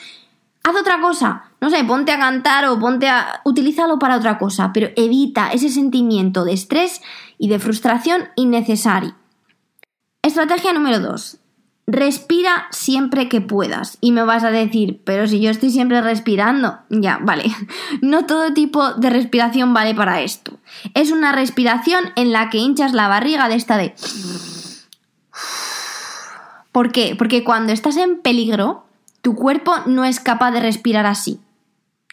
haz 0.64 0.74
otra 0.74 1.02
cosa. 1.02 1.50
No 1.60 1.68
sé, 1.68 1.84
ponte 1.84 2.12
a 2.12 2.18
cantar 2.18 2.64
o 2.64 2.78
ponte 2.78 3.10
a... 3.10 3.42
utilízalo 3.44 3.98
para 3.98 4.16
otra 4.16 4.38
cosa, 4.38 4.72
pero 4.72 4.88
evita 4.96 5.50
ese 5.52 5.68
sentimiento 5.68 6.46
de 6.46 6.54
estrés 6.54 7.02
y 7.36 7.48
de 7.48 7.58
frustración 7.58 8.30
innecesario. 8.36 9.16
Estrategia 10.22 10.72
número 10.72 11.00
2. 11.00 11.38
Respira 11.86 12.66
siempre 12.72 13.28
que 13.28 13.40
puedas. 13.40 13.98
Y 14.00 14.10
me 14.10 14.24
vas 14.24 14.42
a 14.42 14.50
decir, 14.50 15.00
pero 15.04 15.28
si 15.28 15.40
yo 15.40 15.50
estoy 15.50 15.70
siempre 15.70 16.00
respirando. 16.00 16.78
Ya, 16.90 17.18
vale. 17.22 17.44
No 18.02 18.26
todo 18.26 18.52
tipo 18.52 18.94
de 18.94 19.10
respiración 19.10 19.72
vale 19.72 19.94
para 19.94 20.20
esto. 20.20 20.58
Es 20.94 21.12
una 21.12 21.32
respiración 21.32 22.12
en 22.16 22.32
la 22.32 22.50
que 22.50 22.58
hinchas 22.58 22.92
la 22.92 23.08
barriga 23.08 23.48
de 23.48 23.54
esta 23.54 23.76
de... 23.76 23.94
¿Por 26.72 26.92
qué? 26.92 27.14
Porque 27.16 27.44
cuando 27.44 27.72
estás 27.72 27.96
en 27.96 28.20
peligro, 28.20 28.84
tu 29.22 29.34
cuerpo 29.34 29.72
no 29.86 30.04
es 30.04 30.20
capaz 30.20 30.50
de 30.50 30.60
respirar 30.60 31.06
así. 31.06 31.40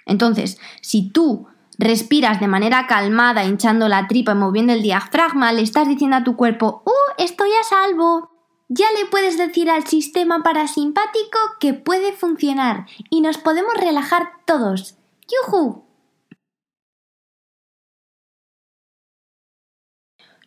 Entonces, 0.05 0.59
si 0.81 1.09
tú 1.09 1.47
respiras 1.79 2.39
de 2.39 2.47
manera 2.47 2.85
calmada, 2.87 3.43
hinchando 3.43 3.89
la 3.89 4.07
tripa 4.07 4.33
y 4.33 4.35
moviendo 4.35 4.73
el 4.73 4.83
diafragma, 4.83 5.51
le 5.51 5.63
estás 5.63 5.87
diciendo 5.87 6.17
a 6.17 6.23
tu 6.23 6.35
cuerpo, 6.35 6.83
¡Uh! 6.85 7.21
Estoy 7.21 7.49
a 7.59 7.63
salvo 7.63 8.32
ya 8.69 8.87
le 8.97 9.05
puedes 9.09 9.37
decir 9.37 9.69
al 9.69 9.85
sistema 9.87 10.41
parasimpático 10.43 11.37
que 11.59 11.73
puede 11.73 12.13
funcionar 12.13 12.87
y 13.09 13.21
nos 13.21 13.37
podemos 13.37 13.73
relajar 13.75 14.31
todos. 14.45 14.95
¡Yujú! 15.27 15.83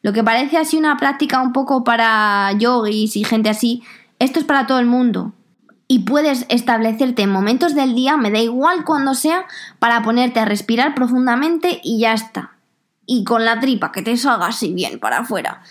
Lo 0.03 0.13
que 0.13 0.23
parece 0.23 0.57
así 0.57 0.77
una 0.77 0.97
práctica 0.97 1.43
un 1.43 1.53
poco 1.53 1.83
para 1.83 2.53
yogis 2.53 3.17
y 3.17 3.25
gente 3.25 3.49
así, 3.49 3.83
esto 4.19 4.39
es 4.39 4.45
para 4.45 4.67
todo 4.67 4.79
el 4.79 4.87
mundo. 4.87 5.33
Y 5.89 6.01
puedes 6.01 6.47
establecerte 6.49 7.23
en 7.23 7.31
momentos 7.31 7.75
del 7.75 7.95
día, 7.95 8.17
me 8.17 8.31
da 8.31 8.39
igual 8.39 8.85
cuando 8.85 9.15
sea, 9.15 9.47
para 9.79 10.03
ponerte 10.03 10.41
a 10.41 10.45
respirar 10.45 10.95
profundamente 10.95 11.81
y 11.83 12.01
ya 12.01 12.13
está. 12.13 12.57
Y 13.05 13.25
con 13.25 13.45
la 13.45 13.61
tripa, 13.61 13.93
que 13.93 14.03
te 14.03 14.17
salga 14.17 14.47
así 14.47 14.73
bien 14.73 14.99
para 14.99 15.19
afuera. 15.19 15.63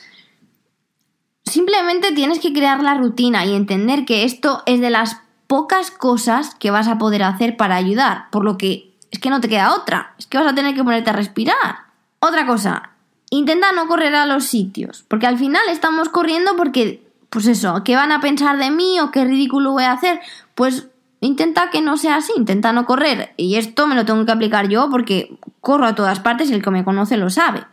Simplemente 1.45 2.11
tienes 2.11 2.39
que 2.39 2.53
crear 2.53 2.81
la 2.81 2.95
rutina 2.95 3.45
y 3.45 3.55
entender 3.55 4.05
que 4.05 4.23
esto 4.23 4.63
es 4.65 4.81
de 4.81 4.89
las 4.89 5.21
pocas 5.47 5.91
cosas 5.91 6.55
que 6.55 6.71
vas 6.71 6.87
a 6.87 6.97
poder 6.97 7.23
hacer 7.23 7.55
para 7.55 7.75
ayudar, 7.75 8.29
por 8.31 8.43
lo 8.43 8.57
que 8.57 8.95
es 9.11 9.19
que 9.19 9.29
no 9.29 9.39
te 9.39 9.47
queda 9.47 9.75
otra, 9.75 10.13
es 10.17 10.27
que 10.27 10.37
vas 10.37 10.47
a 10.47 10.55
tener 10.55 10.75
que 10.75 10.83
ponerte 10.83 11.11
a 11.11 11.13
respirar. 11.13 11.85
Otra 12.19 12.45
cosa, 12.45 12.89
intenta 13.29 13.71
no 13.71 13.87
correr 13.87 14.15
a 14.15 14.25
los 14.25 14.45
sitios, 14.45 15.05
porque 15.07 15.27
al 15.27 15.37
final 15.37 15.61
estamos 15.69 16.09
corriendo 16.09 16.55
porque, 16.55 17.07
pues 17.29 17.45
eso, 17.47 17.83
¿qué 17.83 17.95
van 17.95 18.11
a 18.11 18.19
pensar 18.19 18.57
de 18.57 18.71
mí 18.71 18.99
o 18.99 19.11
qué 19.11 19.23
ridículo 19.23 19.71
voy 19.71 19.83
a 19.83 19.91
hacer? 19.91 20.19
Pues 20.55 20.87
intenta 21.21 21.69
que 21.69 21.81
no 21.81 21.97
sea 21.97 22.17
así, 22.17 22.33
intenta 22.35 22.73
no 22.73 22.85
correr. 22.85 23.33
Y 23.37 23.55
esto 23.55 23.87
me 23.87 23.95
lo 23.95 24.05
tengo 24.05 24.25
que 24.25 24.31
aplicar 24.31 24.67
yo 24.67 24.89
porque 24.89 25.37
corro 25.61 25.85
a 25.85 25.95
todas 25.95 26.19
partes 26.19 26.49
y 26.49 26.53
el 26.53 26.63
que 26.63 26.71
me 26.71 26.83
conoce 26.83 27.17
lo 27.17 27.29
sabe. 27.29 27.65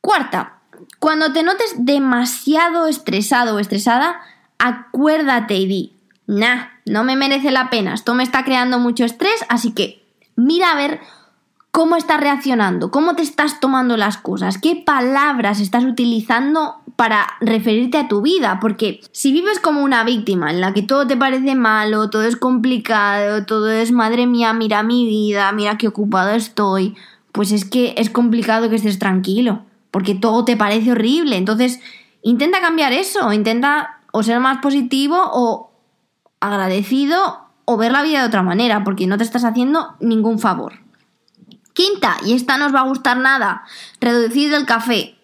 Cuarta, 0.00 0.57
cuando 0.98 1.32
te 1.32 1.42
notes 1.42 1.74
demasiado 1.78 2.86
estresado 2.86 3.56
o 3.56 3.58
estresada, 3.58 4.20
acuérdate 4.58 5.56
y 5.56 5.66
di, 5.66 5.92
nah, 6.26 6.66
no 6.84 7.04
me 7.04 7.16
merece 7.16 7.50
la 7.50 7.70
pena, 7.70 7.94
esto 7.94 8.14
me 8.14 8.22
está 8.22 8.44
creando 8.44 8.78
mucho 8.78 9.04
estrés, 9.04 9.44
así 9.48 9.72
que 9.72 10.04
mira 10.36 10.72
a 10.72 10.76
ver 10.76 11.00
cómo 11.70 11.96
estás 11.96 12.20
reaccionando, 12.20 12.90
cómo 12.90 13.14
te 13.14 13.22
estás 13.22 13.60
tomando 13.60 13.96
las 13.96 14.16
cosas, 14.16 14.58
qué 14.58 14.74
palabras 14.74 15.60
estás 15.60 15.84
utilizando 15.84 16.76
para 16.96 17.28
referirte 17.40 17.98
a 17.98 18.08
tu 18.08 18.22
vida, 18.22 18.58
porque 18.60 19.00
si 19.12 19.32
vives 19.32 19.60
como 19.60 19.84
una 19.84 20.02
víctima 20.02 20.50
en 20.50 20.60
la 20.60 20.74
que 20.74 20.82
todo 20.82 21.06
te 21.06 21.16
parece 21.16 21.54
malo, 21.54 22.10
todo 22.10 22.24
es 22.24 22.36
complicado, 22.36 23.44
todo 23.46 23.70
es 23.70 23.92
madre 23.92 24.26
mía, 24.26 24.52
mira 24.52 24.82
mi 24.82 25.06
vida, 25.06 25.52
mira 25.52 25.78
qué 25.78 25.86
ocupado 25.86 26.30
estoy, 26.30 26.96
pues 27.30 27.52
es 27.52 27.64
que 27.64 27.94
es 27.98 28.10
complicado 28.10 28.68
que 28.68 28.76
estés 28.76 28.98
tranquilo, 28.98 29.62
porque 29.90 30.14
todo 30.14 30.44
te 30.44 30.56
parece 30.56 30.92
horrible, 30.92 31.36
entonces 31.36 31.80
intenta 32.22 32.60
cambiar 32.60 32.92
eso, 32.92 33.32
intenta 33.32 34.00
o 34.12 34.22
ser 34.22 34.40
más 34.40 34.58
positivo 34.58 35.18
o 35.32 35.70
agradecido 36.40 37.48
o 37.64 37.76
ver 37.76 37.92
la 37.92 38.02
vida 38.02 38.20
de 38.20 38.28
otra 38.28 38.42
manera, 38.42 38.84
porque 38.84 39.06
no 39.06 39.18
te 39.18 39.24
estás 39.24 39.44
haciendo 39.44 39.96
ningún 40.00 40.38
favor. 40.38 40.80
Quinta, 41.74 42.16
y 42.24 42.32
esta 42.32 42.58
no 42.58 42.66
os 42.66 42.74
va 42.74 42.80
a 42.80 42.88
gustar 42.88 43.18
nada, 43.18 43.64
reducir 44.00 44.52
el 44.54 44.66
café. 44.66 45.16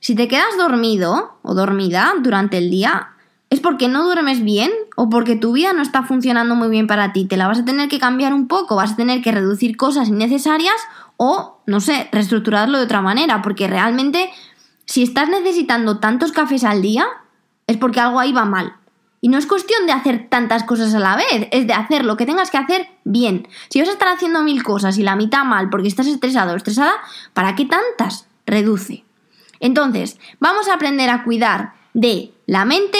Si 0.00 0.14
te 0.14 0.28
quedas 0.28 0.56
dormido 0.56 1.38
o 1.42 1.54
dormida 1.54 2.14
durante 2.20 2.58
el 2.58 2.70
día, 2.70 3.15
es 3.50 3.60
porque 3.60 3.88
no 3.88 4.04
duermes 4.04 4.42
bien 4.42 4.70
o 4.96 5.08
porque 5.08 5.36
tu 5.36 5.52
vida 5.52 5.72
no 5.72 5.82
está 5.82 6.02
funcionando 6.02 6.54
muy 6.54 6.68
bien 6.68 6.86
para 6.86 7.12
ti. 7.12 7.26
Te 7.26 7.36
la 7.36 7.46
vas 7.46 7.60
a 7.60 7.64
tener 7.64 7.88
que 7.88 7.98
cambiar 7.98 8.34
un 8.34 8.48
poco, 8.48 8.76
vas 8.76 8.92
a 8.92 8.96
tener 8.96 9.22
que 9.22 9.32
reducir 9.32 9.76
cosas 9.76 10.08
innecesarias 10.08 10.76
o, 11.16 11.60
no 11.66 11.80
sé, 11.80 12.08
reestructurarlo 12.12 12.78
de 12.78 12.84
otra 12.84 13.00
manera, 13.00 13.42
porque 13.42 13.68
realmente 13.68 14.30
si 14.84 15.02
estás 15.02 15.28
necesitando 15.28 15.98
tantos 15.98 16.32
cafés 16.32 16.64
al 16.64 16.82
día, 16.82 17.06
es 17.66 17.76
porque 17.76 18.00
algo 18.00 18.20
ahí 18.20 18.32
va 18.32 18.44
mal. 18.44 18.74
Y 19.20 19.28
no 19.28 19.38
es 19.38 19.46
cuestión 19.46 19.86
de 19.86 19.92
hacer 19.92 20.28
tantas 20.28 20.62
cosas 20.64 20.94
a 20.94 21.00
la 21.00 21.16
vez, 21.16 21.48
es 21.50 21.66
de 21.66 21.72
hacer 21.72 22.04
lo 22.04 22.16
que 22.16 22.26
tengas 22.26 22.50
que 22.50 22.58
hacer 22.58 22.88
bien. 23.04 23.48
Si 23.70 23.80
vas 23.80 23.88
a 23.88 23.92
estar 23.92 24.08
haciendo 24.08 24.42
mil 24.42 24.62
cosas 24.62 24.98
y 24.98 25.02
la 25.02 25.16
mitad 25.16 25.44
mal 25.44 25.70
porque 25.70 25.88
estás 25.88 26.06
estresado 26.06 26.52
o 26.52 26.56
estresada, 26.56 26.92
¿para 27.32 27.54
qué 27.54 27.64
tantas? 27.64 28.28
Reduce. 28.44 29.04
Entonces, 29.58 30.18
vamos 30.38 30.68
a 30.68 30.74
aprender 30.74 31.10
a 31.10 31.24
cuidar 31.24 31.72
de 31.94 32.32
la 32.46 32.64
mente, 32.64 32.98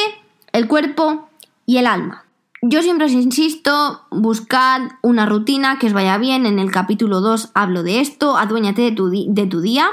el 0.57 0.69
cuerpo 0.69 1.29
y 1.67 1.77
el 1.77 1.87
alma. 1.87 2.25
Yo 2.63 2.81
siempre 2.83 3.07
os 3.07 3.13
insisto, 3.13 4.01
buscad 4.11 4.81
una 5.03 5.27
rutina 5.27 5.79
que 5.79 5.87
os 5.87 5.93
vaya 5.93 6.17
bien. 6.17 6.47
En 6.47 6.59
el 6.59 6.71
capítulo 6.71 7.21
2 7.21 7.51
hablo 7.53 7.83
de 7.83 8.01
esto, 8.01 8.39
aduéñate 8.39 8.81
de 8.81 8.93
tu, 8.93 9.11
de 9.11 9.47
tu 9.47 9.61
día. 9.61 9.87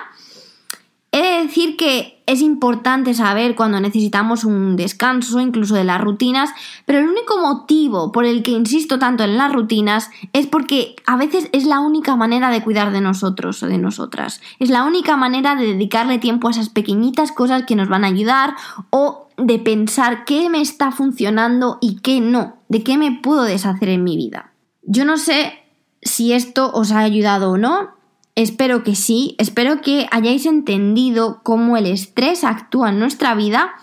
He 1.12 1.22
de 1.22 1.44
decir 1.44 1.76
que 1.76 2.24
es 2.26 2.42
importante 2.42 3.14
saber 3.14 3.56
cuando 3.56 3.80
necesitamos 3.80 4.46
un 4.46 4.78
descanso, 4.78 5.42
incluso 5.42 5.76
de 5.76 5.84
las 5.84 6.02
rutinas, 6.02 6.50
pero 6.86 7.00
el 7.00 7.08
único 7.08 7.38
motivo 7.40 8.12
por 8.12 8.26
el 8.26 8.42
que 8.42 8.52
insisto 8.52 8.98
tanto 8.98 9.24
en 9.24 9.38
las 9.38 9.52
rutinas 9.52 10.10
es 10.32 10.48
porque 10.48 10.96
a 11.06 11.18
veces 11.18 11.50
es 11.52 11.66
la 11.66 11.82
única 11.82 12.16
manera 12.16 12.50
de 12.50 12.64
cuidar 12.64 12.92
de 12.92 13.02
nosotros 13.02 13.62
o 13.62 13.68
de 13.68 13.78
nosotras. 13.78 14.42
Es 14.60 14.70
la 14.70 14.86
única 14.86 15.18
manera 15.18 15.56
de 15.56 15.68
dedicarle 15.68 16.18
tiempo 16.18 16.48
a 16.48 16.52
esas 16.52 16.70
pequeñitas 16.70 17.32
cosas 17.34 17.64
que 17.68 17.76
nos 17.76 17.90
van 17.90 18.06
a 18.06 18.08
ayudar 18.08 18.56
o 18.90 19.23
de 19.38 19.60
pensar 19.60 20.26
qué 20.26 20.50
me 20.50 20.62
está 20.62 20.92
funcionando 20.92 21.78
y 21.82 21.98
qué 22.02 22.22
no, 22.22 22.58
de 22.70 22.84
qué 22.84 22.98
me 22.98 23.12
puedo 23.12 23.44
deshacer 23.44 23.90
en 23.90 24.04
mi 24.04 24.18
vida. 24.18 24.54
Yo 24.84 25.06
no 25.06 25.18
sé 25.18 25.54
si 26.02 26.34
esto 26.34 26.72
os 26.74 26.92
ha 26.92 27.00
ayudado 27.00 27.52
o 27.52 27.58
no, 27.58 27.94
Espero 28.36 28.84
que 28.84 28.96
sí, 28.96 29.36
espero 29.38 29.82
que 29.82 30.08
hayáis 30.12 30.48
entendido 30.48 31.42
cómo 31.44 31.78
el 31.78 31.86
estrés 31.86 32.44
actúa 32.44 32.90
en 32.90 32.98
nuestra 32.98 33.36
vida 33.36 33.76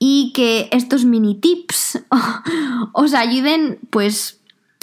y 0.00 0.32
que 0.34 0.68
estos 0.72 1.04
mini 1.04 1.36
tips 1.36 2.04
os 2.92 3.14
ayuden 3.14 3.78
pues 3.90 4.40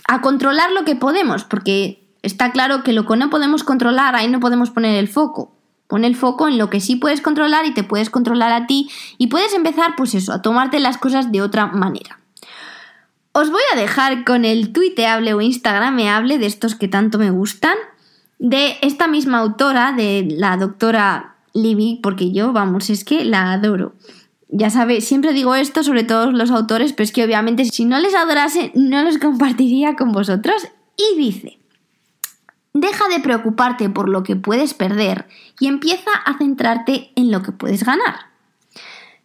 a 0.07 0.21
controlar 0.21 0.71
lo 0.71 0.85
que 0.85 0.95
podemos, 0.95 1.43
porque 1.43 2.07
está 2.21 2.53
claro 2.53 2.83
que 2.83 2.93
lo 2.93 3.05
que 3.05 3.17
no 3.17 3.29
podemos 3.29 3.65
controlar, 3.65 4.15
ahí 4.15 4.29
no 4.29 4.39
podemos 4.39 4.69
poner 4.69 4.95
el 4.95 5.09
foco. 5.09 5.56
Pon 5.87 6.03
el 6.03 6.15
foco 6.15 6.47
en 6.47 6.57
lo 6.57 6.69
que 6.69 6.81
sí 6.81 6.95
puedes 6.95 7.21
controlar 7.21 7.65
y 7.65 7.73
te 7.73 7.83
puedes 7.83 8.09
controlar 8.09 8.51
a 8.51 8.67
ti 8.67 8.89
y 9.17 9.27
puedes 9.27 9.53
empezar 9.53 9.95
pues 9.95 10.13
eso, 10.15 10.33
a 10.33 10.41
tomarte 10.41 10.79
las 10.79 10.97
cosas 10.97 11.31
de 11.31 11.41
otra 11.41 11.67
manera. 11.67 12.19
Os 13.31 13.51
voy 13.51 13.61
a 13.71 13.75
dejar 13.75 14.25
con 14.25 14.45
el 14.45 14.73
tuiteable 14.73 15.33
o 15.33 15.41
instagrameable 15.41 16.39
de 16.39 16.47
estos 16.47 16.75
que 16.75 16.87
tanto 16.87 17.19
me 17.19 17.29
gustan 17.29 17.75
de 18.39 18.77
esta 18.81 19.07
misma 19.07 19.39
autora, 19.39 19.93
de 19.93 20.27
la 20.29 20.57
doctora 20.57 21.35
Libby, 21.53 21.99
porque 22.01 22.31
yo, 22.31 22.53
vamos, 22.53 22.89
es 22.89 23.03
que 23.03 23.25
la 23.25 23.53
adoro. 23.53 23.93
Ya 24.49 24.69
sabéis, 24.69 25.05
siempre 25.05 25.33
digo 25.33 25.55
esto 25.55 25.83
sobre 25.83 26.03
todos 26.03 26.33
los 26.33 26.51
autores, 26.51 26.93
pero 26.93 27.03
es 27.03 27.11
que 27.11 27.23
obviamente 27.23 27.65
si 27.65 27.85
no 27.85 27.99
les 27.99 28.15
adorase, 28.15 28.71
no 28.75 29.03
los 29.03 29.17
compartiría 29.17 29.95
con 29.95 30.11
vosotros. 30.11 30.67
Y 30.95 31.17
dice, 31.17 31.59
deja 32.79 33.07
de 33.09 33.19
preocuparte 33.19 33.89
por 33.89 34.09
lo 34.09 34.23
que 34.23 34.35
puedes 34.35 34.73
perder 34.73 35.27
y 35.59 35.67
empieza 35.67 36.11
a 36.25 36.37
centrarte 36.37 37.11
en 37.15 37.31
lo 37.31 37.41
que 37.43 37.51
puedes 37.51 37.83
ganar. 37.83 38.27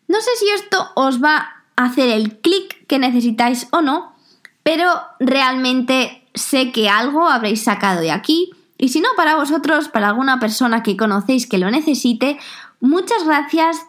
No 0.08 0.20
sé 0.20 0.30
si 0.38 0.48
esto 0.50 0.90
os 0.94 1.22
va 1.22 1.64
a 1.76 1.84
hacer 1.84 2.08
el 2.08 2.38
clic 2.38 2.86
que 2.86 2.98
necesitáis 2.98 3.68
o 3.70 3.80
no, 3.80 4.14
pero 4.62 4.88
realmente 5.18 6.26
sé 6.34 6.72
que 6.72 6.88
algo 6.88 7.28
habréis 7.28 7.62
sacado 7.62 8.00
de 8.00 8.10
aquí 8.10 8.52
y 8.82 8.88
si 8.88 9.00
no, 9.00 9.10
para 9.16 9.36
vosotros, 9.36 9.88
para 9.88 10.08
alguna 10.08 10.40
persona 10.40 10.82
que 10.82 10.96
conocéis 10.96 11.46
que 11.46 11.58
lo 11.58 11.70
necesite, 11.70 12.38
muchas 12.80 13.24
gracias 13.24 13.86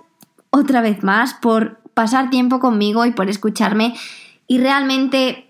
otra 0.52 0.82
vez 0.82 1.04
más 1.04 1.34
por 1.34 1.80
pasar 1.96 2.30
tiempo 2.30 2.60
conmigo 2.60 3.04
y 3.08 3.12
por 3.12 3.28
escucharme. 3.28 3.96
Y 4.48 4.60
realmente 4.60 5.43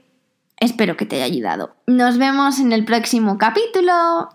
espero 0.64 0.98
que 0.98 1.06
te 1.06 1.18
haya 1.18 1.26
ayudado. 1.26 1.76
Nos 1.88 2.18
vemos 2.18 2.60
en 2.60 2.72
el 2.72 2.86
próximo 2.86 3.38
capítulo. 3.38 4.30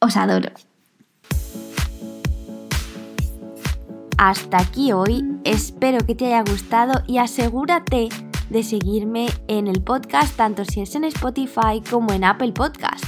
Os 0.00 0.16
adoro. 0.16 0.50
Hasta 4.18 4.58
aquí 4.58 4.92
hoy, 4.92 5.24
espero 5.44 6.06
que 6.06 6.14
te 6.14 6.26
haya 6.26 6.42
gustado 6.42 7.02
y 7.06 7.18
asegúrate 7.18 8.08
de 8.48 8.62
seguirme 8.62 9.26
en 9.48 9.66
el 9.66 9.82
podcast, 9.82 10.36
tanto 10.36 10.64
si 10.64 10.80
es 10.80 10.94
en 10.94 11.04
Spotify 11.04 11.82
como 11.90 12.12
en 12.12 12.24
Apple 12.24 12.52
Podcast. 12.52 13.04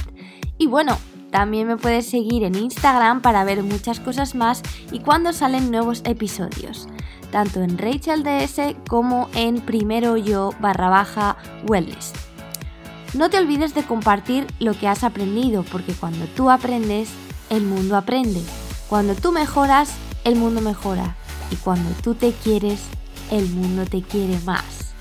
Y 0.57 0.67
bueno, 0.67 0.97
también 1.31 1.67
me 1.67 1.77
puedes 1.77 2.07
seguir 2.07 2.43
en 2.43 2.55
Instagram 2.55 3.21
para 3.21 3.43
ver 3.43 3.63
muchas 3.63 3.99
cosas 3.99 4.35
más 4.35 4.61
y 4.91 4.99
cuando 4.99 5.33
salen 5.33 5.71
nuevos 5.71 6.01
episodios, 6.05 6.87
tanto 7.31 7.61
en 7.61 7.77
Rachel 7.77 8.23
DS 8.23 8.75
como 8.87 9.29
en 9.33 9.61
Primero 9.61 10.17
Yo 10.17 10.53
barra 10.59 10.89
baja 10.89 11.37
Wellness. 11.67 12.13
No 13.13 13.29
te 13.29 13.37
olvides 13.37 13.73
de 13.73 13.83
compartir 13.83 14.45
lo 14.59 14.73
que 14.73 14.87
has 14.87 15.03
aprendido, 15.03 15.63
porque 15.63 15.93
cuando 15.93 16.25
tú 16.27 16.49
aprendes, 16.49 17.09
el 17.49 17.63
mundo 17.63 17.97
aprende. 17.97 18.41
Cuando 18.87 19.15
tú 19.15 19.31
mejoras, 19.31 19.91
el 20.23 20.35
mundo 20.35 20.61
mejora. 20.61 21.15
Y 21.51 21.55
cuando 21.55 21.89
tú 22.01 22.13
te 22.13 22.33
quieres, 22.33 22.81
el 23.31 23.49
mundo 23.49 23.85
te 23.85 24.01
quiere 24.03 24.39
más. 24.45 24.93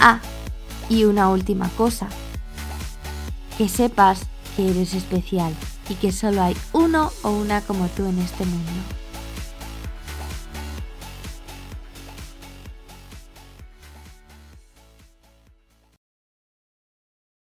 Ah, 0.00 0.20
y 0.88 1.04
una 1.04 1.28
última 1.28 1.68
cosa. 1.70 2.08
Que 3.58 3.68
sepas 3.68 4.22
que 4.56 4.70
eres 4.70 4.94
especial 4.94 5.52
y 5.88 5.94
que 5.94 6.12
solo 6.12 6.42
hay 6.42 6.56
uno 6.72 7.10
o 7.22 7.30
una 7.30 7.60
como 7.60 7.86
tú 7.88 8.06
en 8.06 8.18
este 8.18 8.44
mundo. 8.44 8.70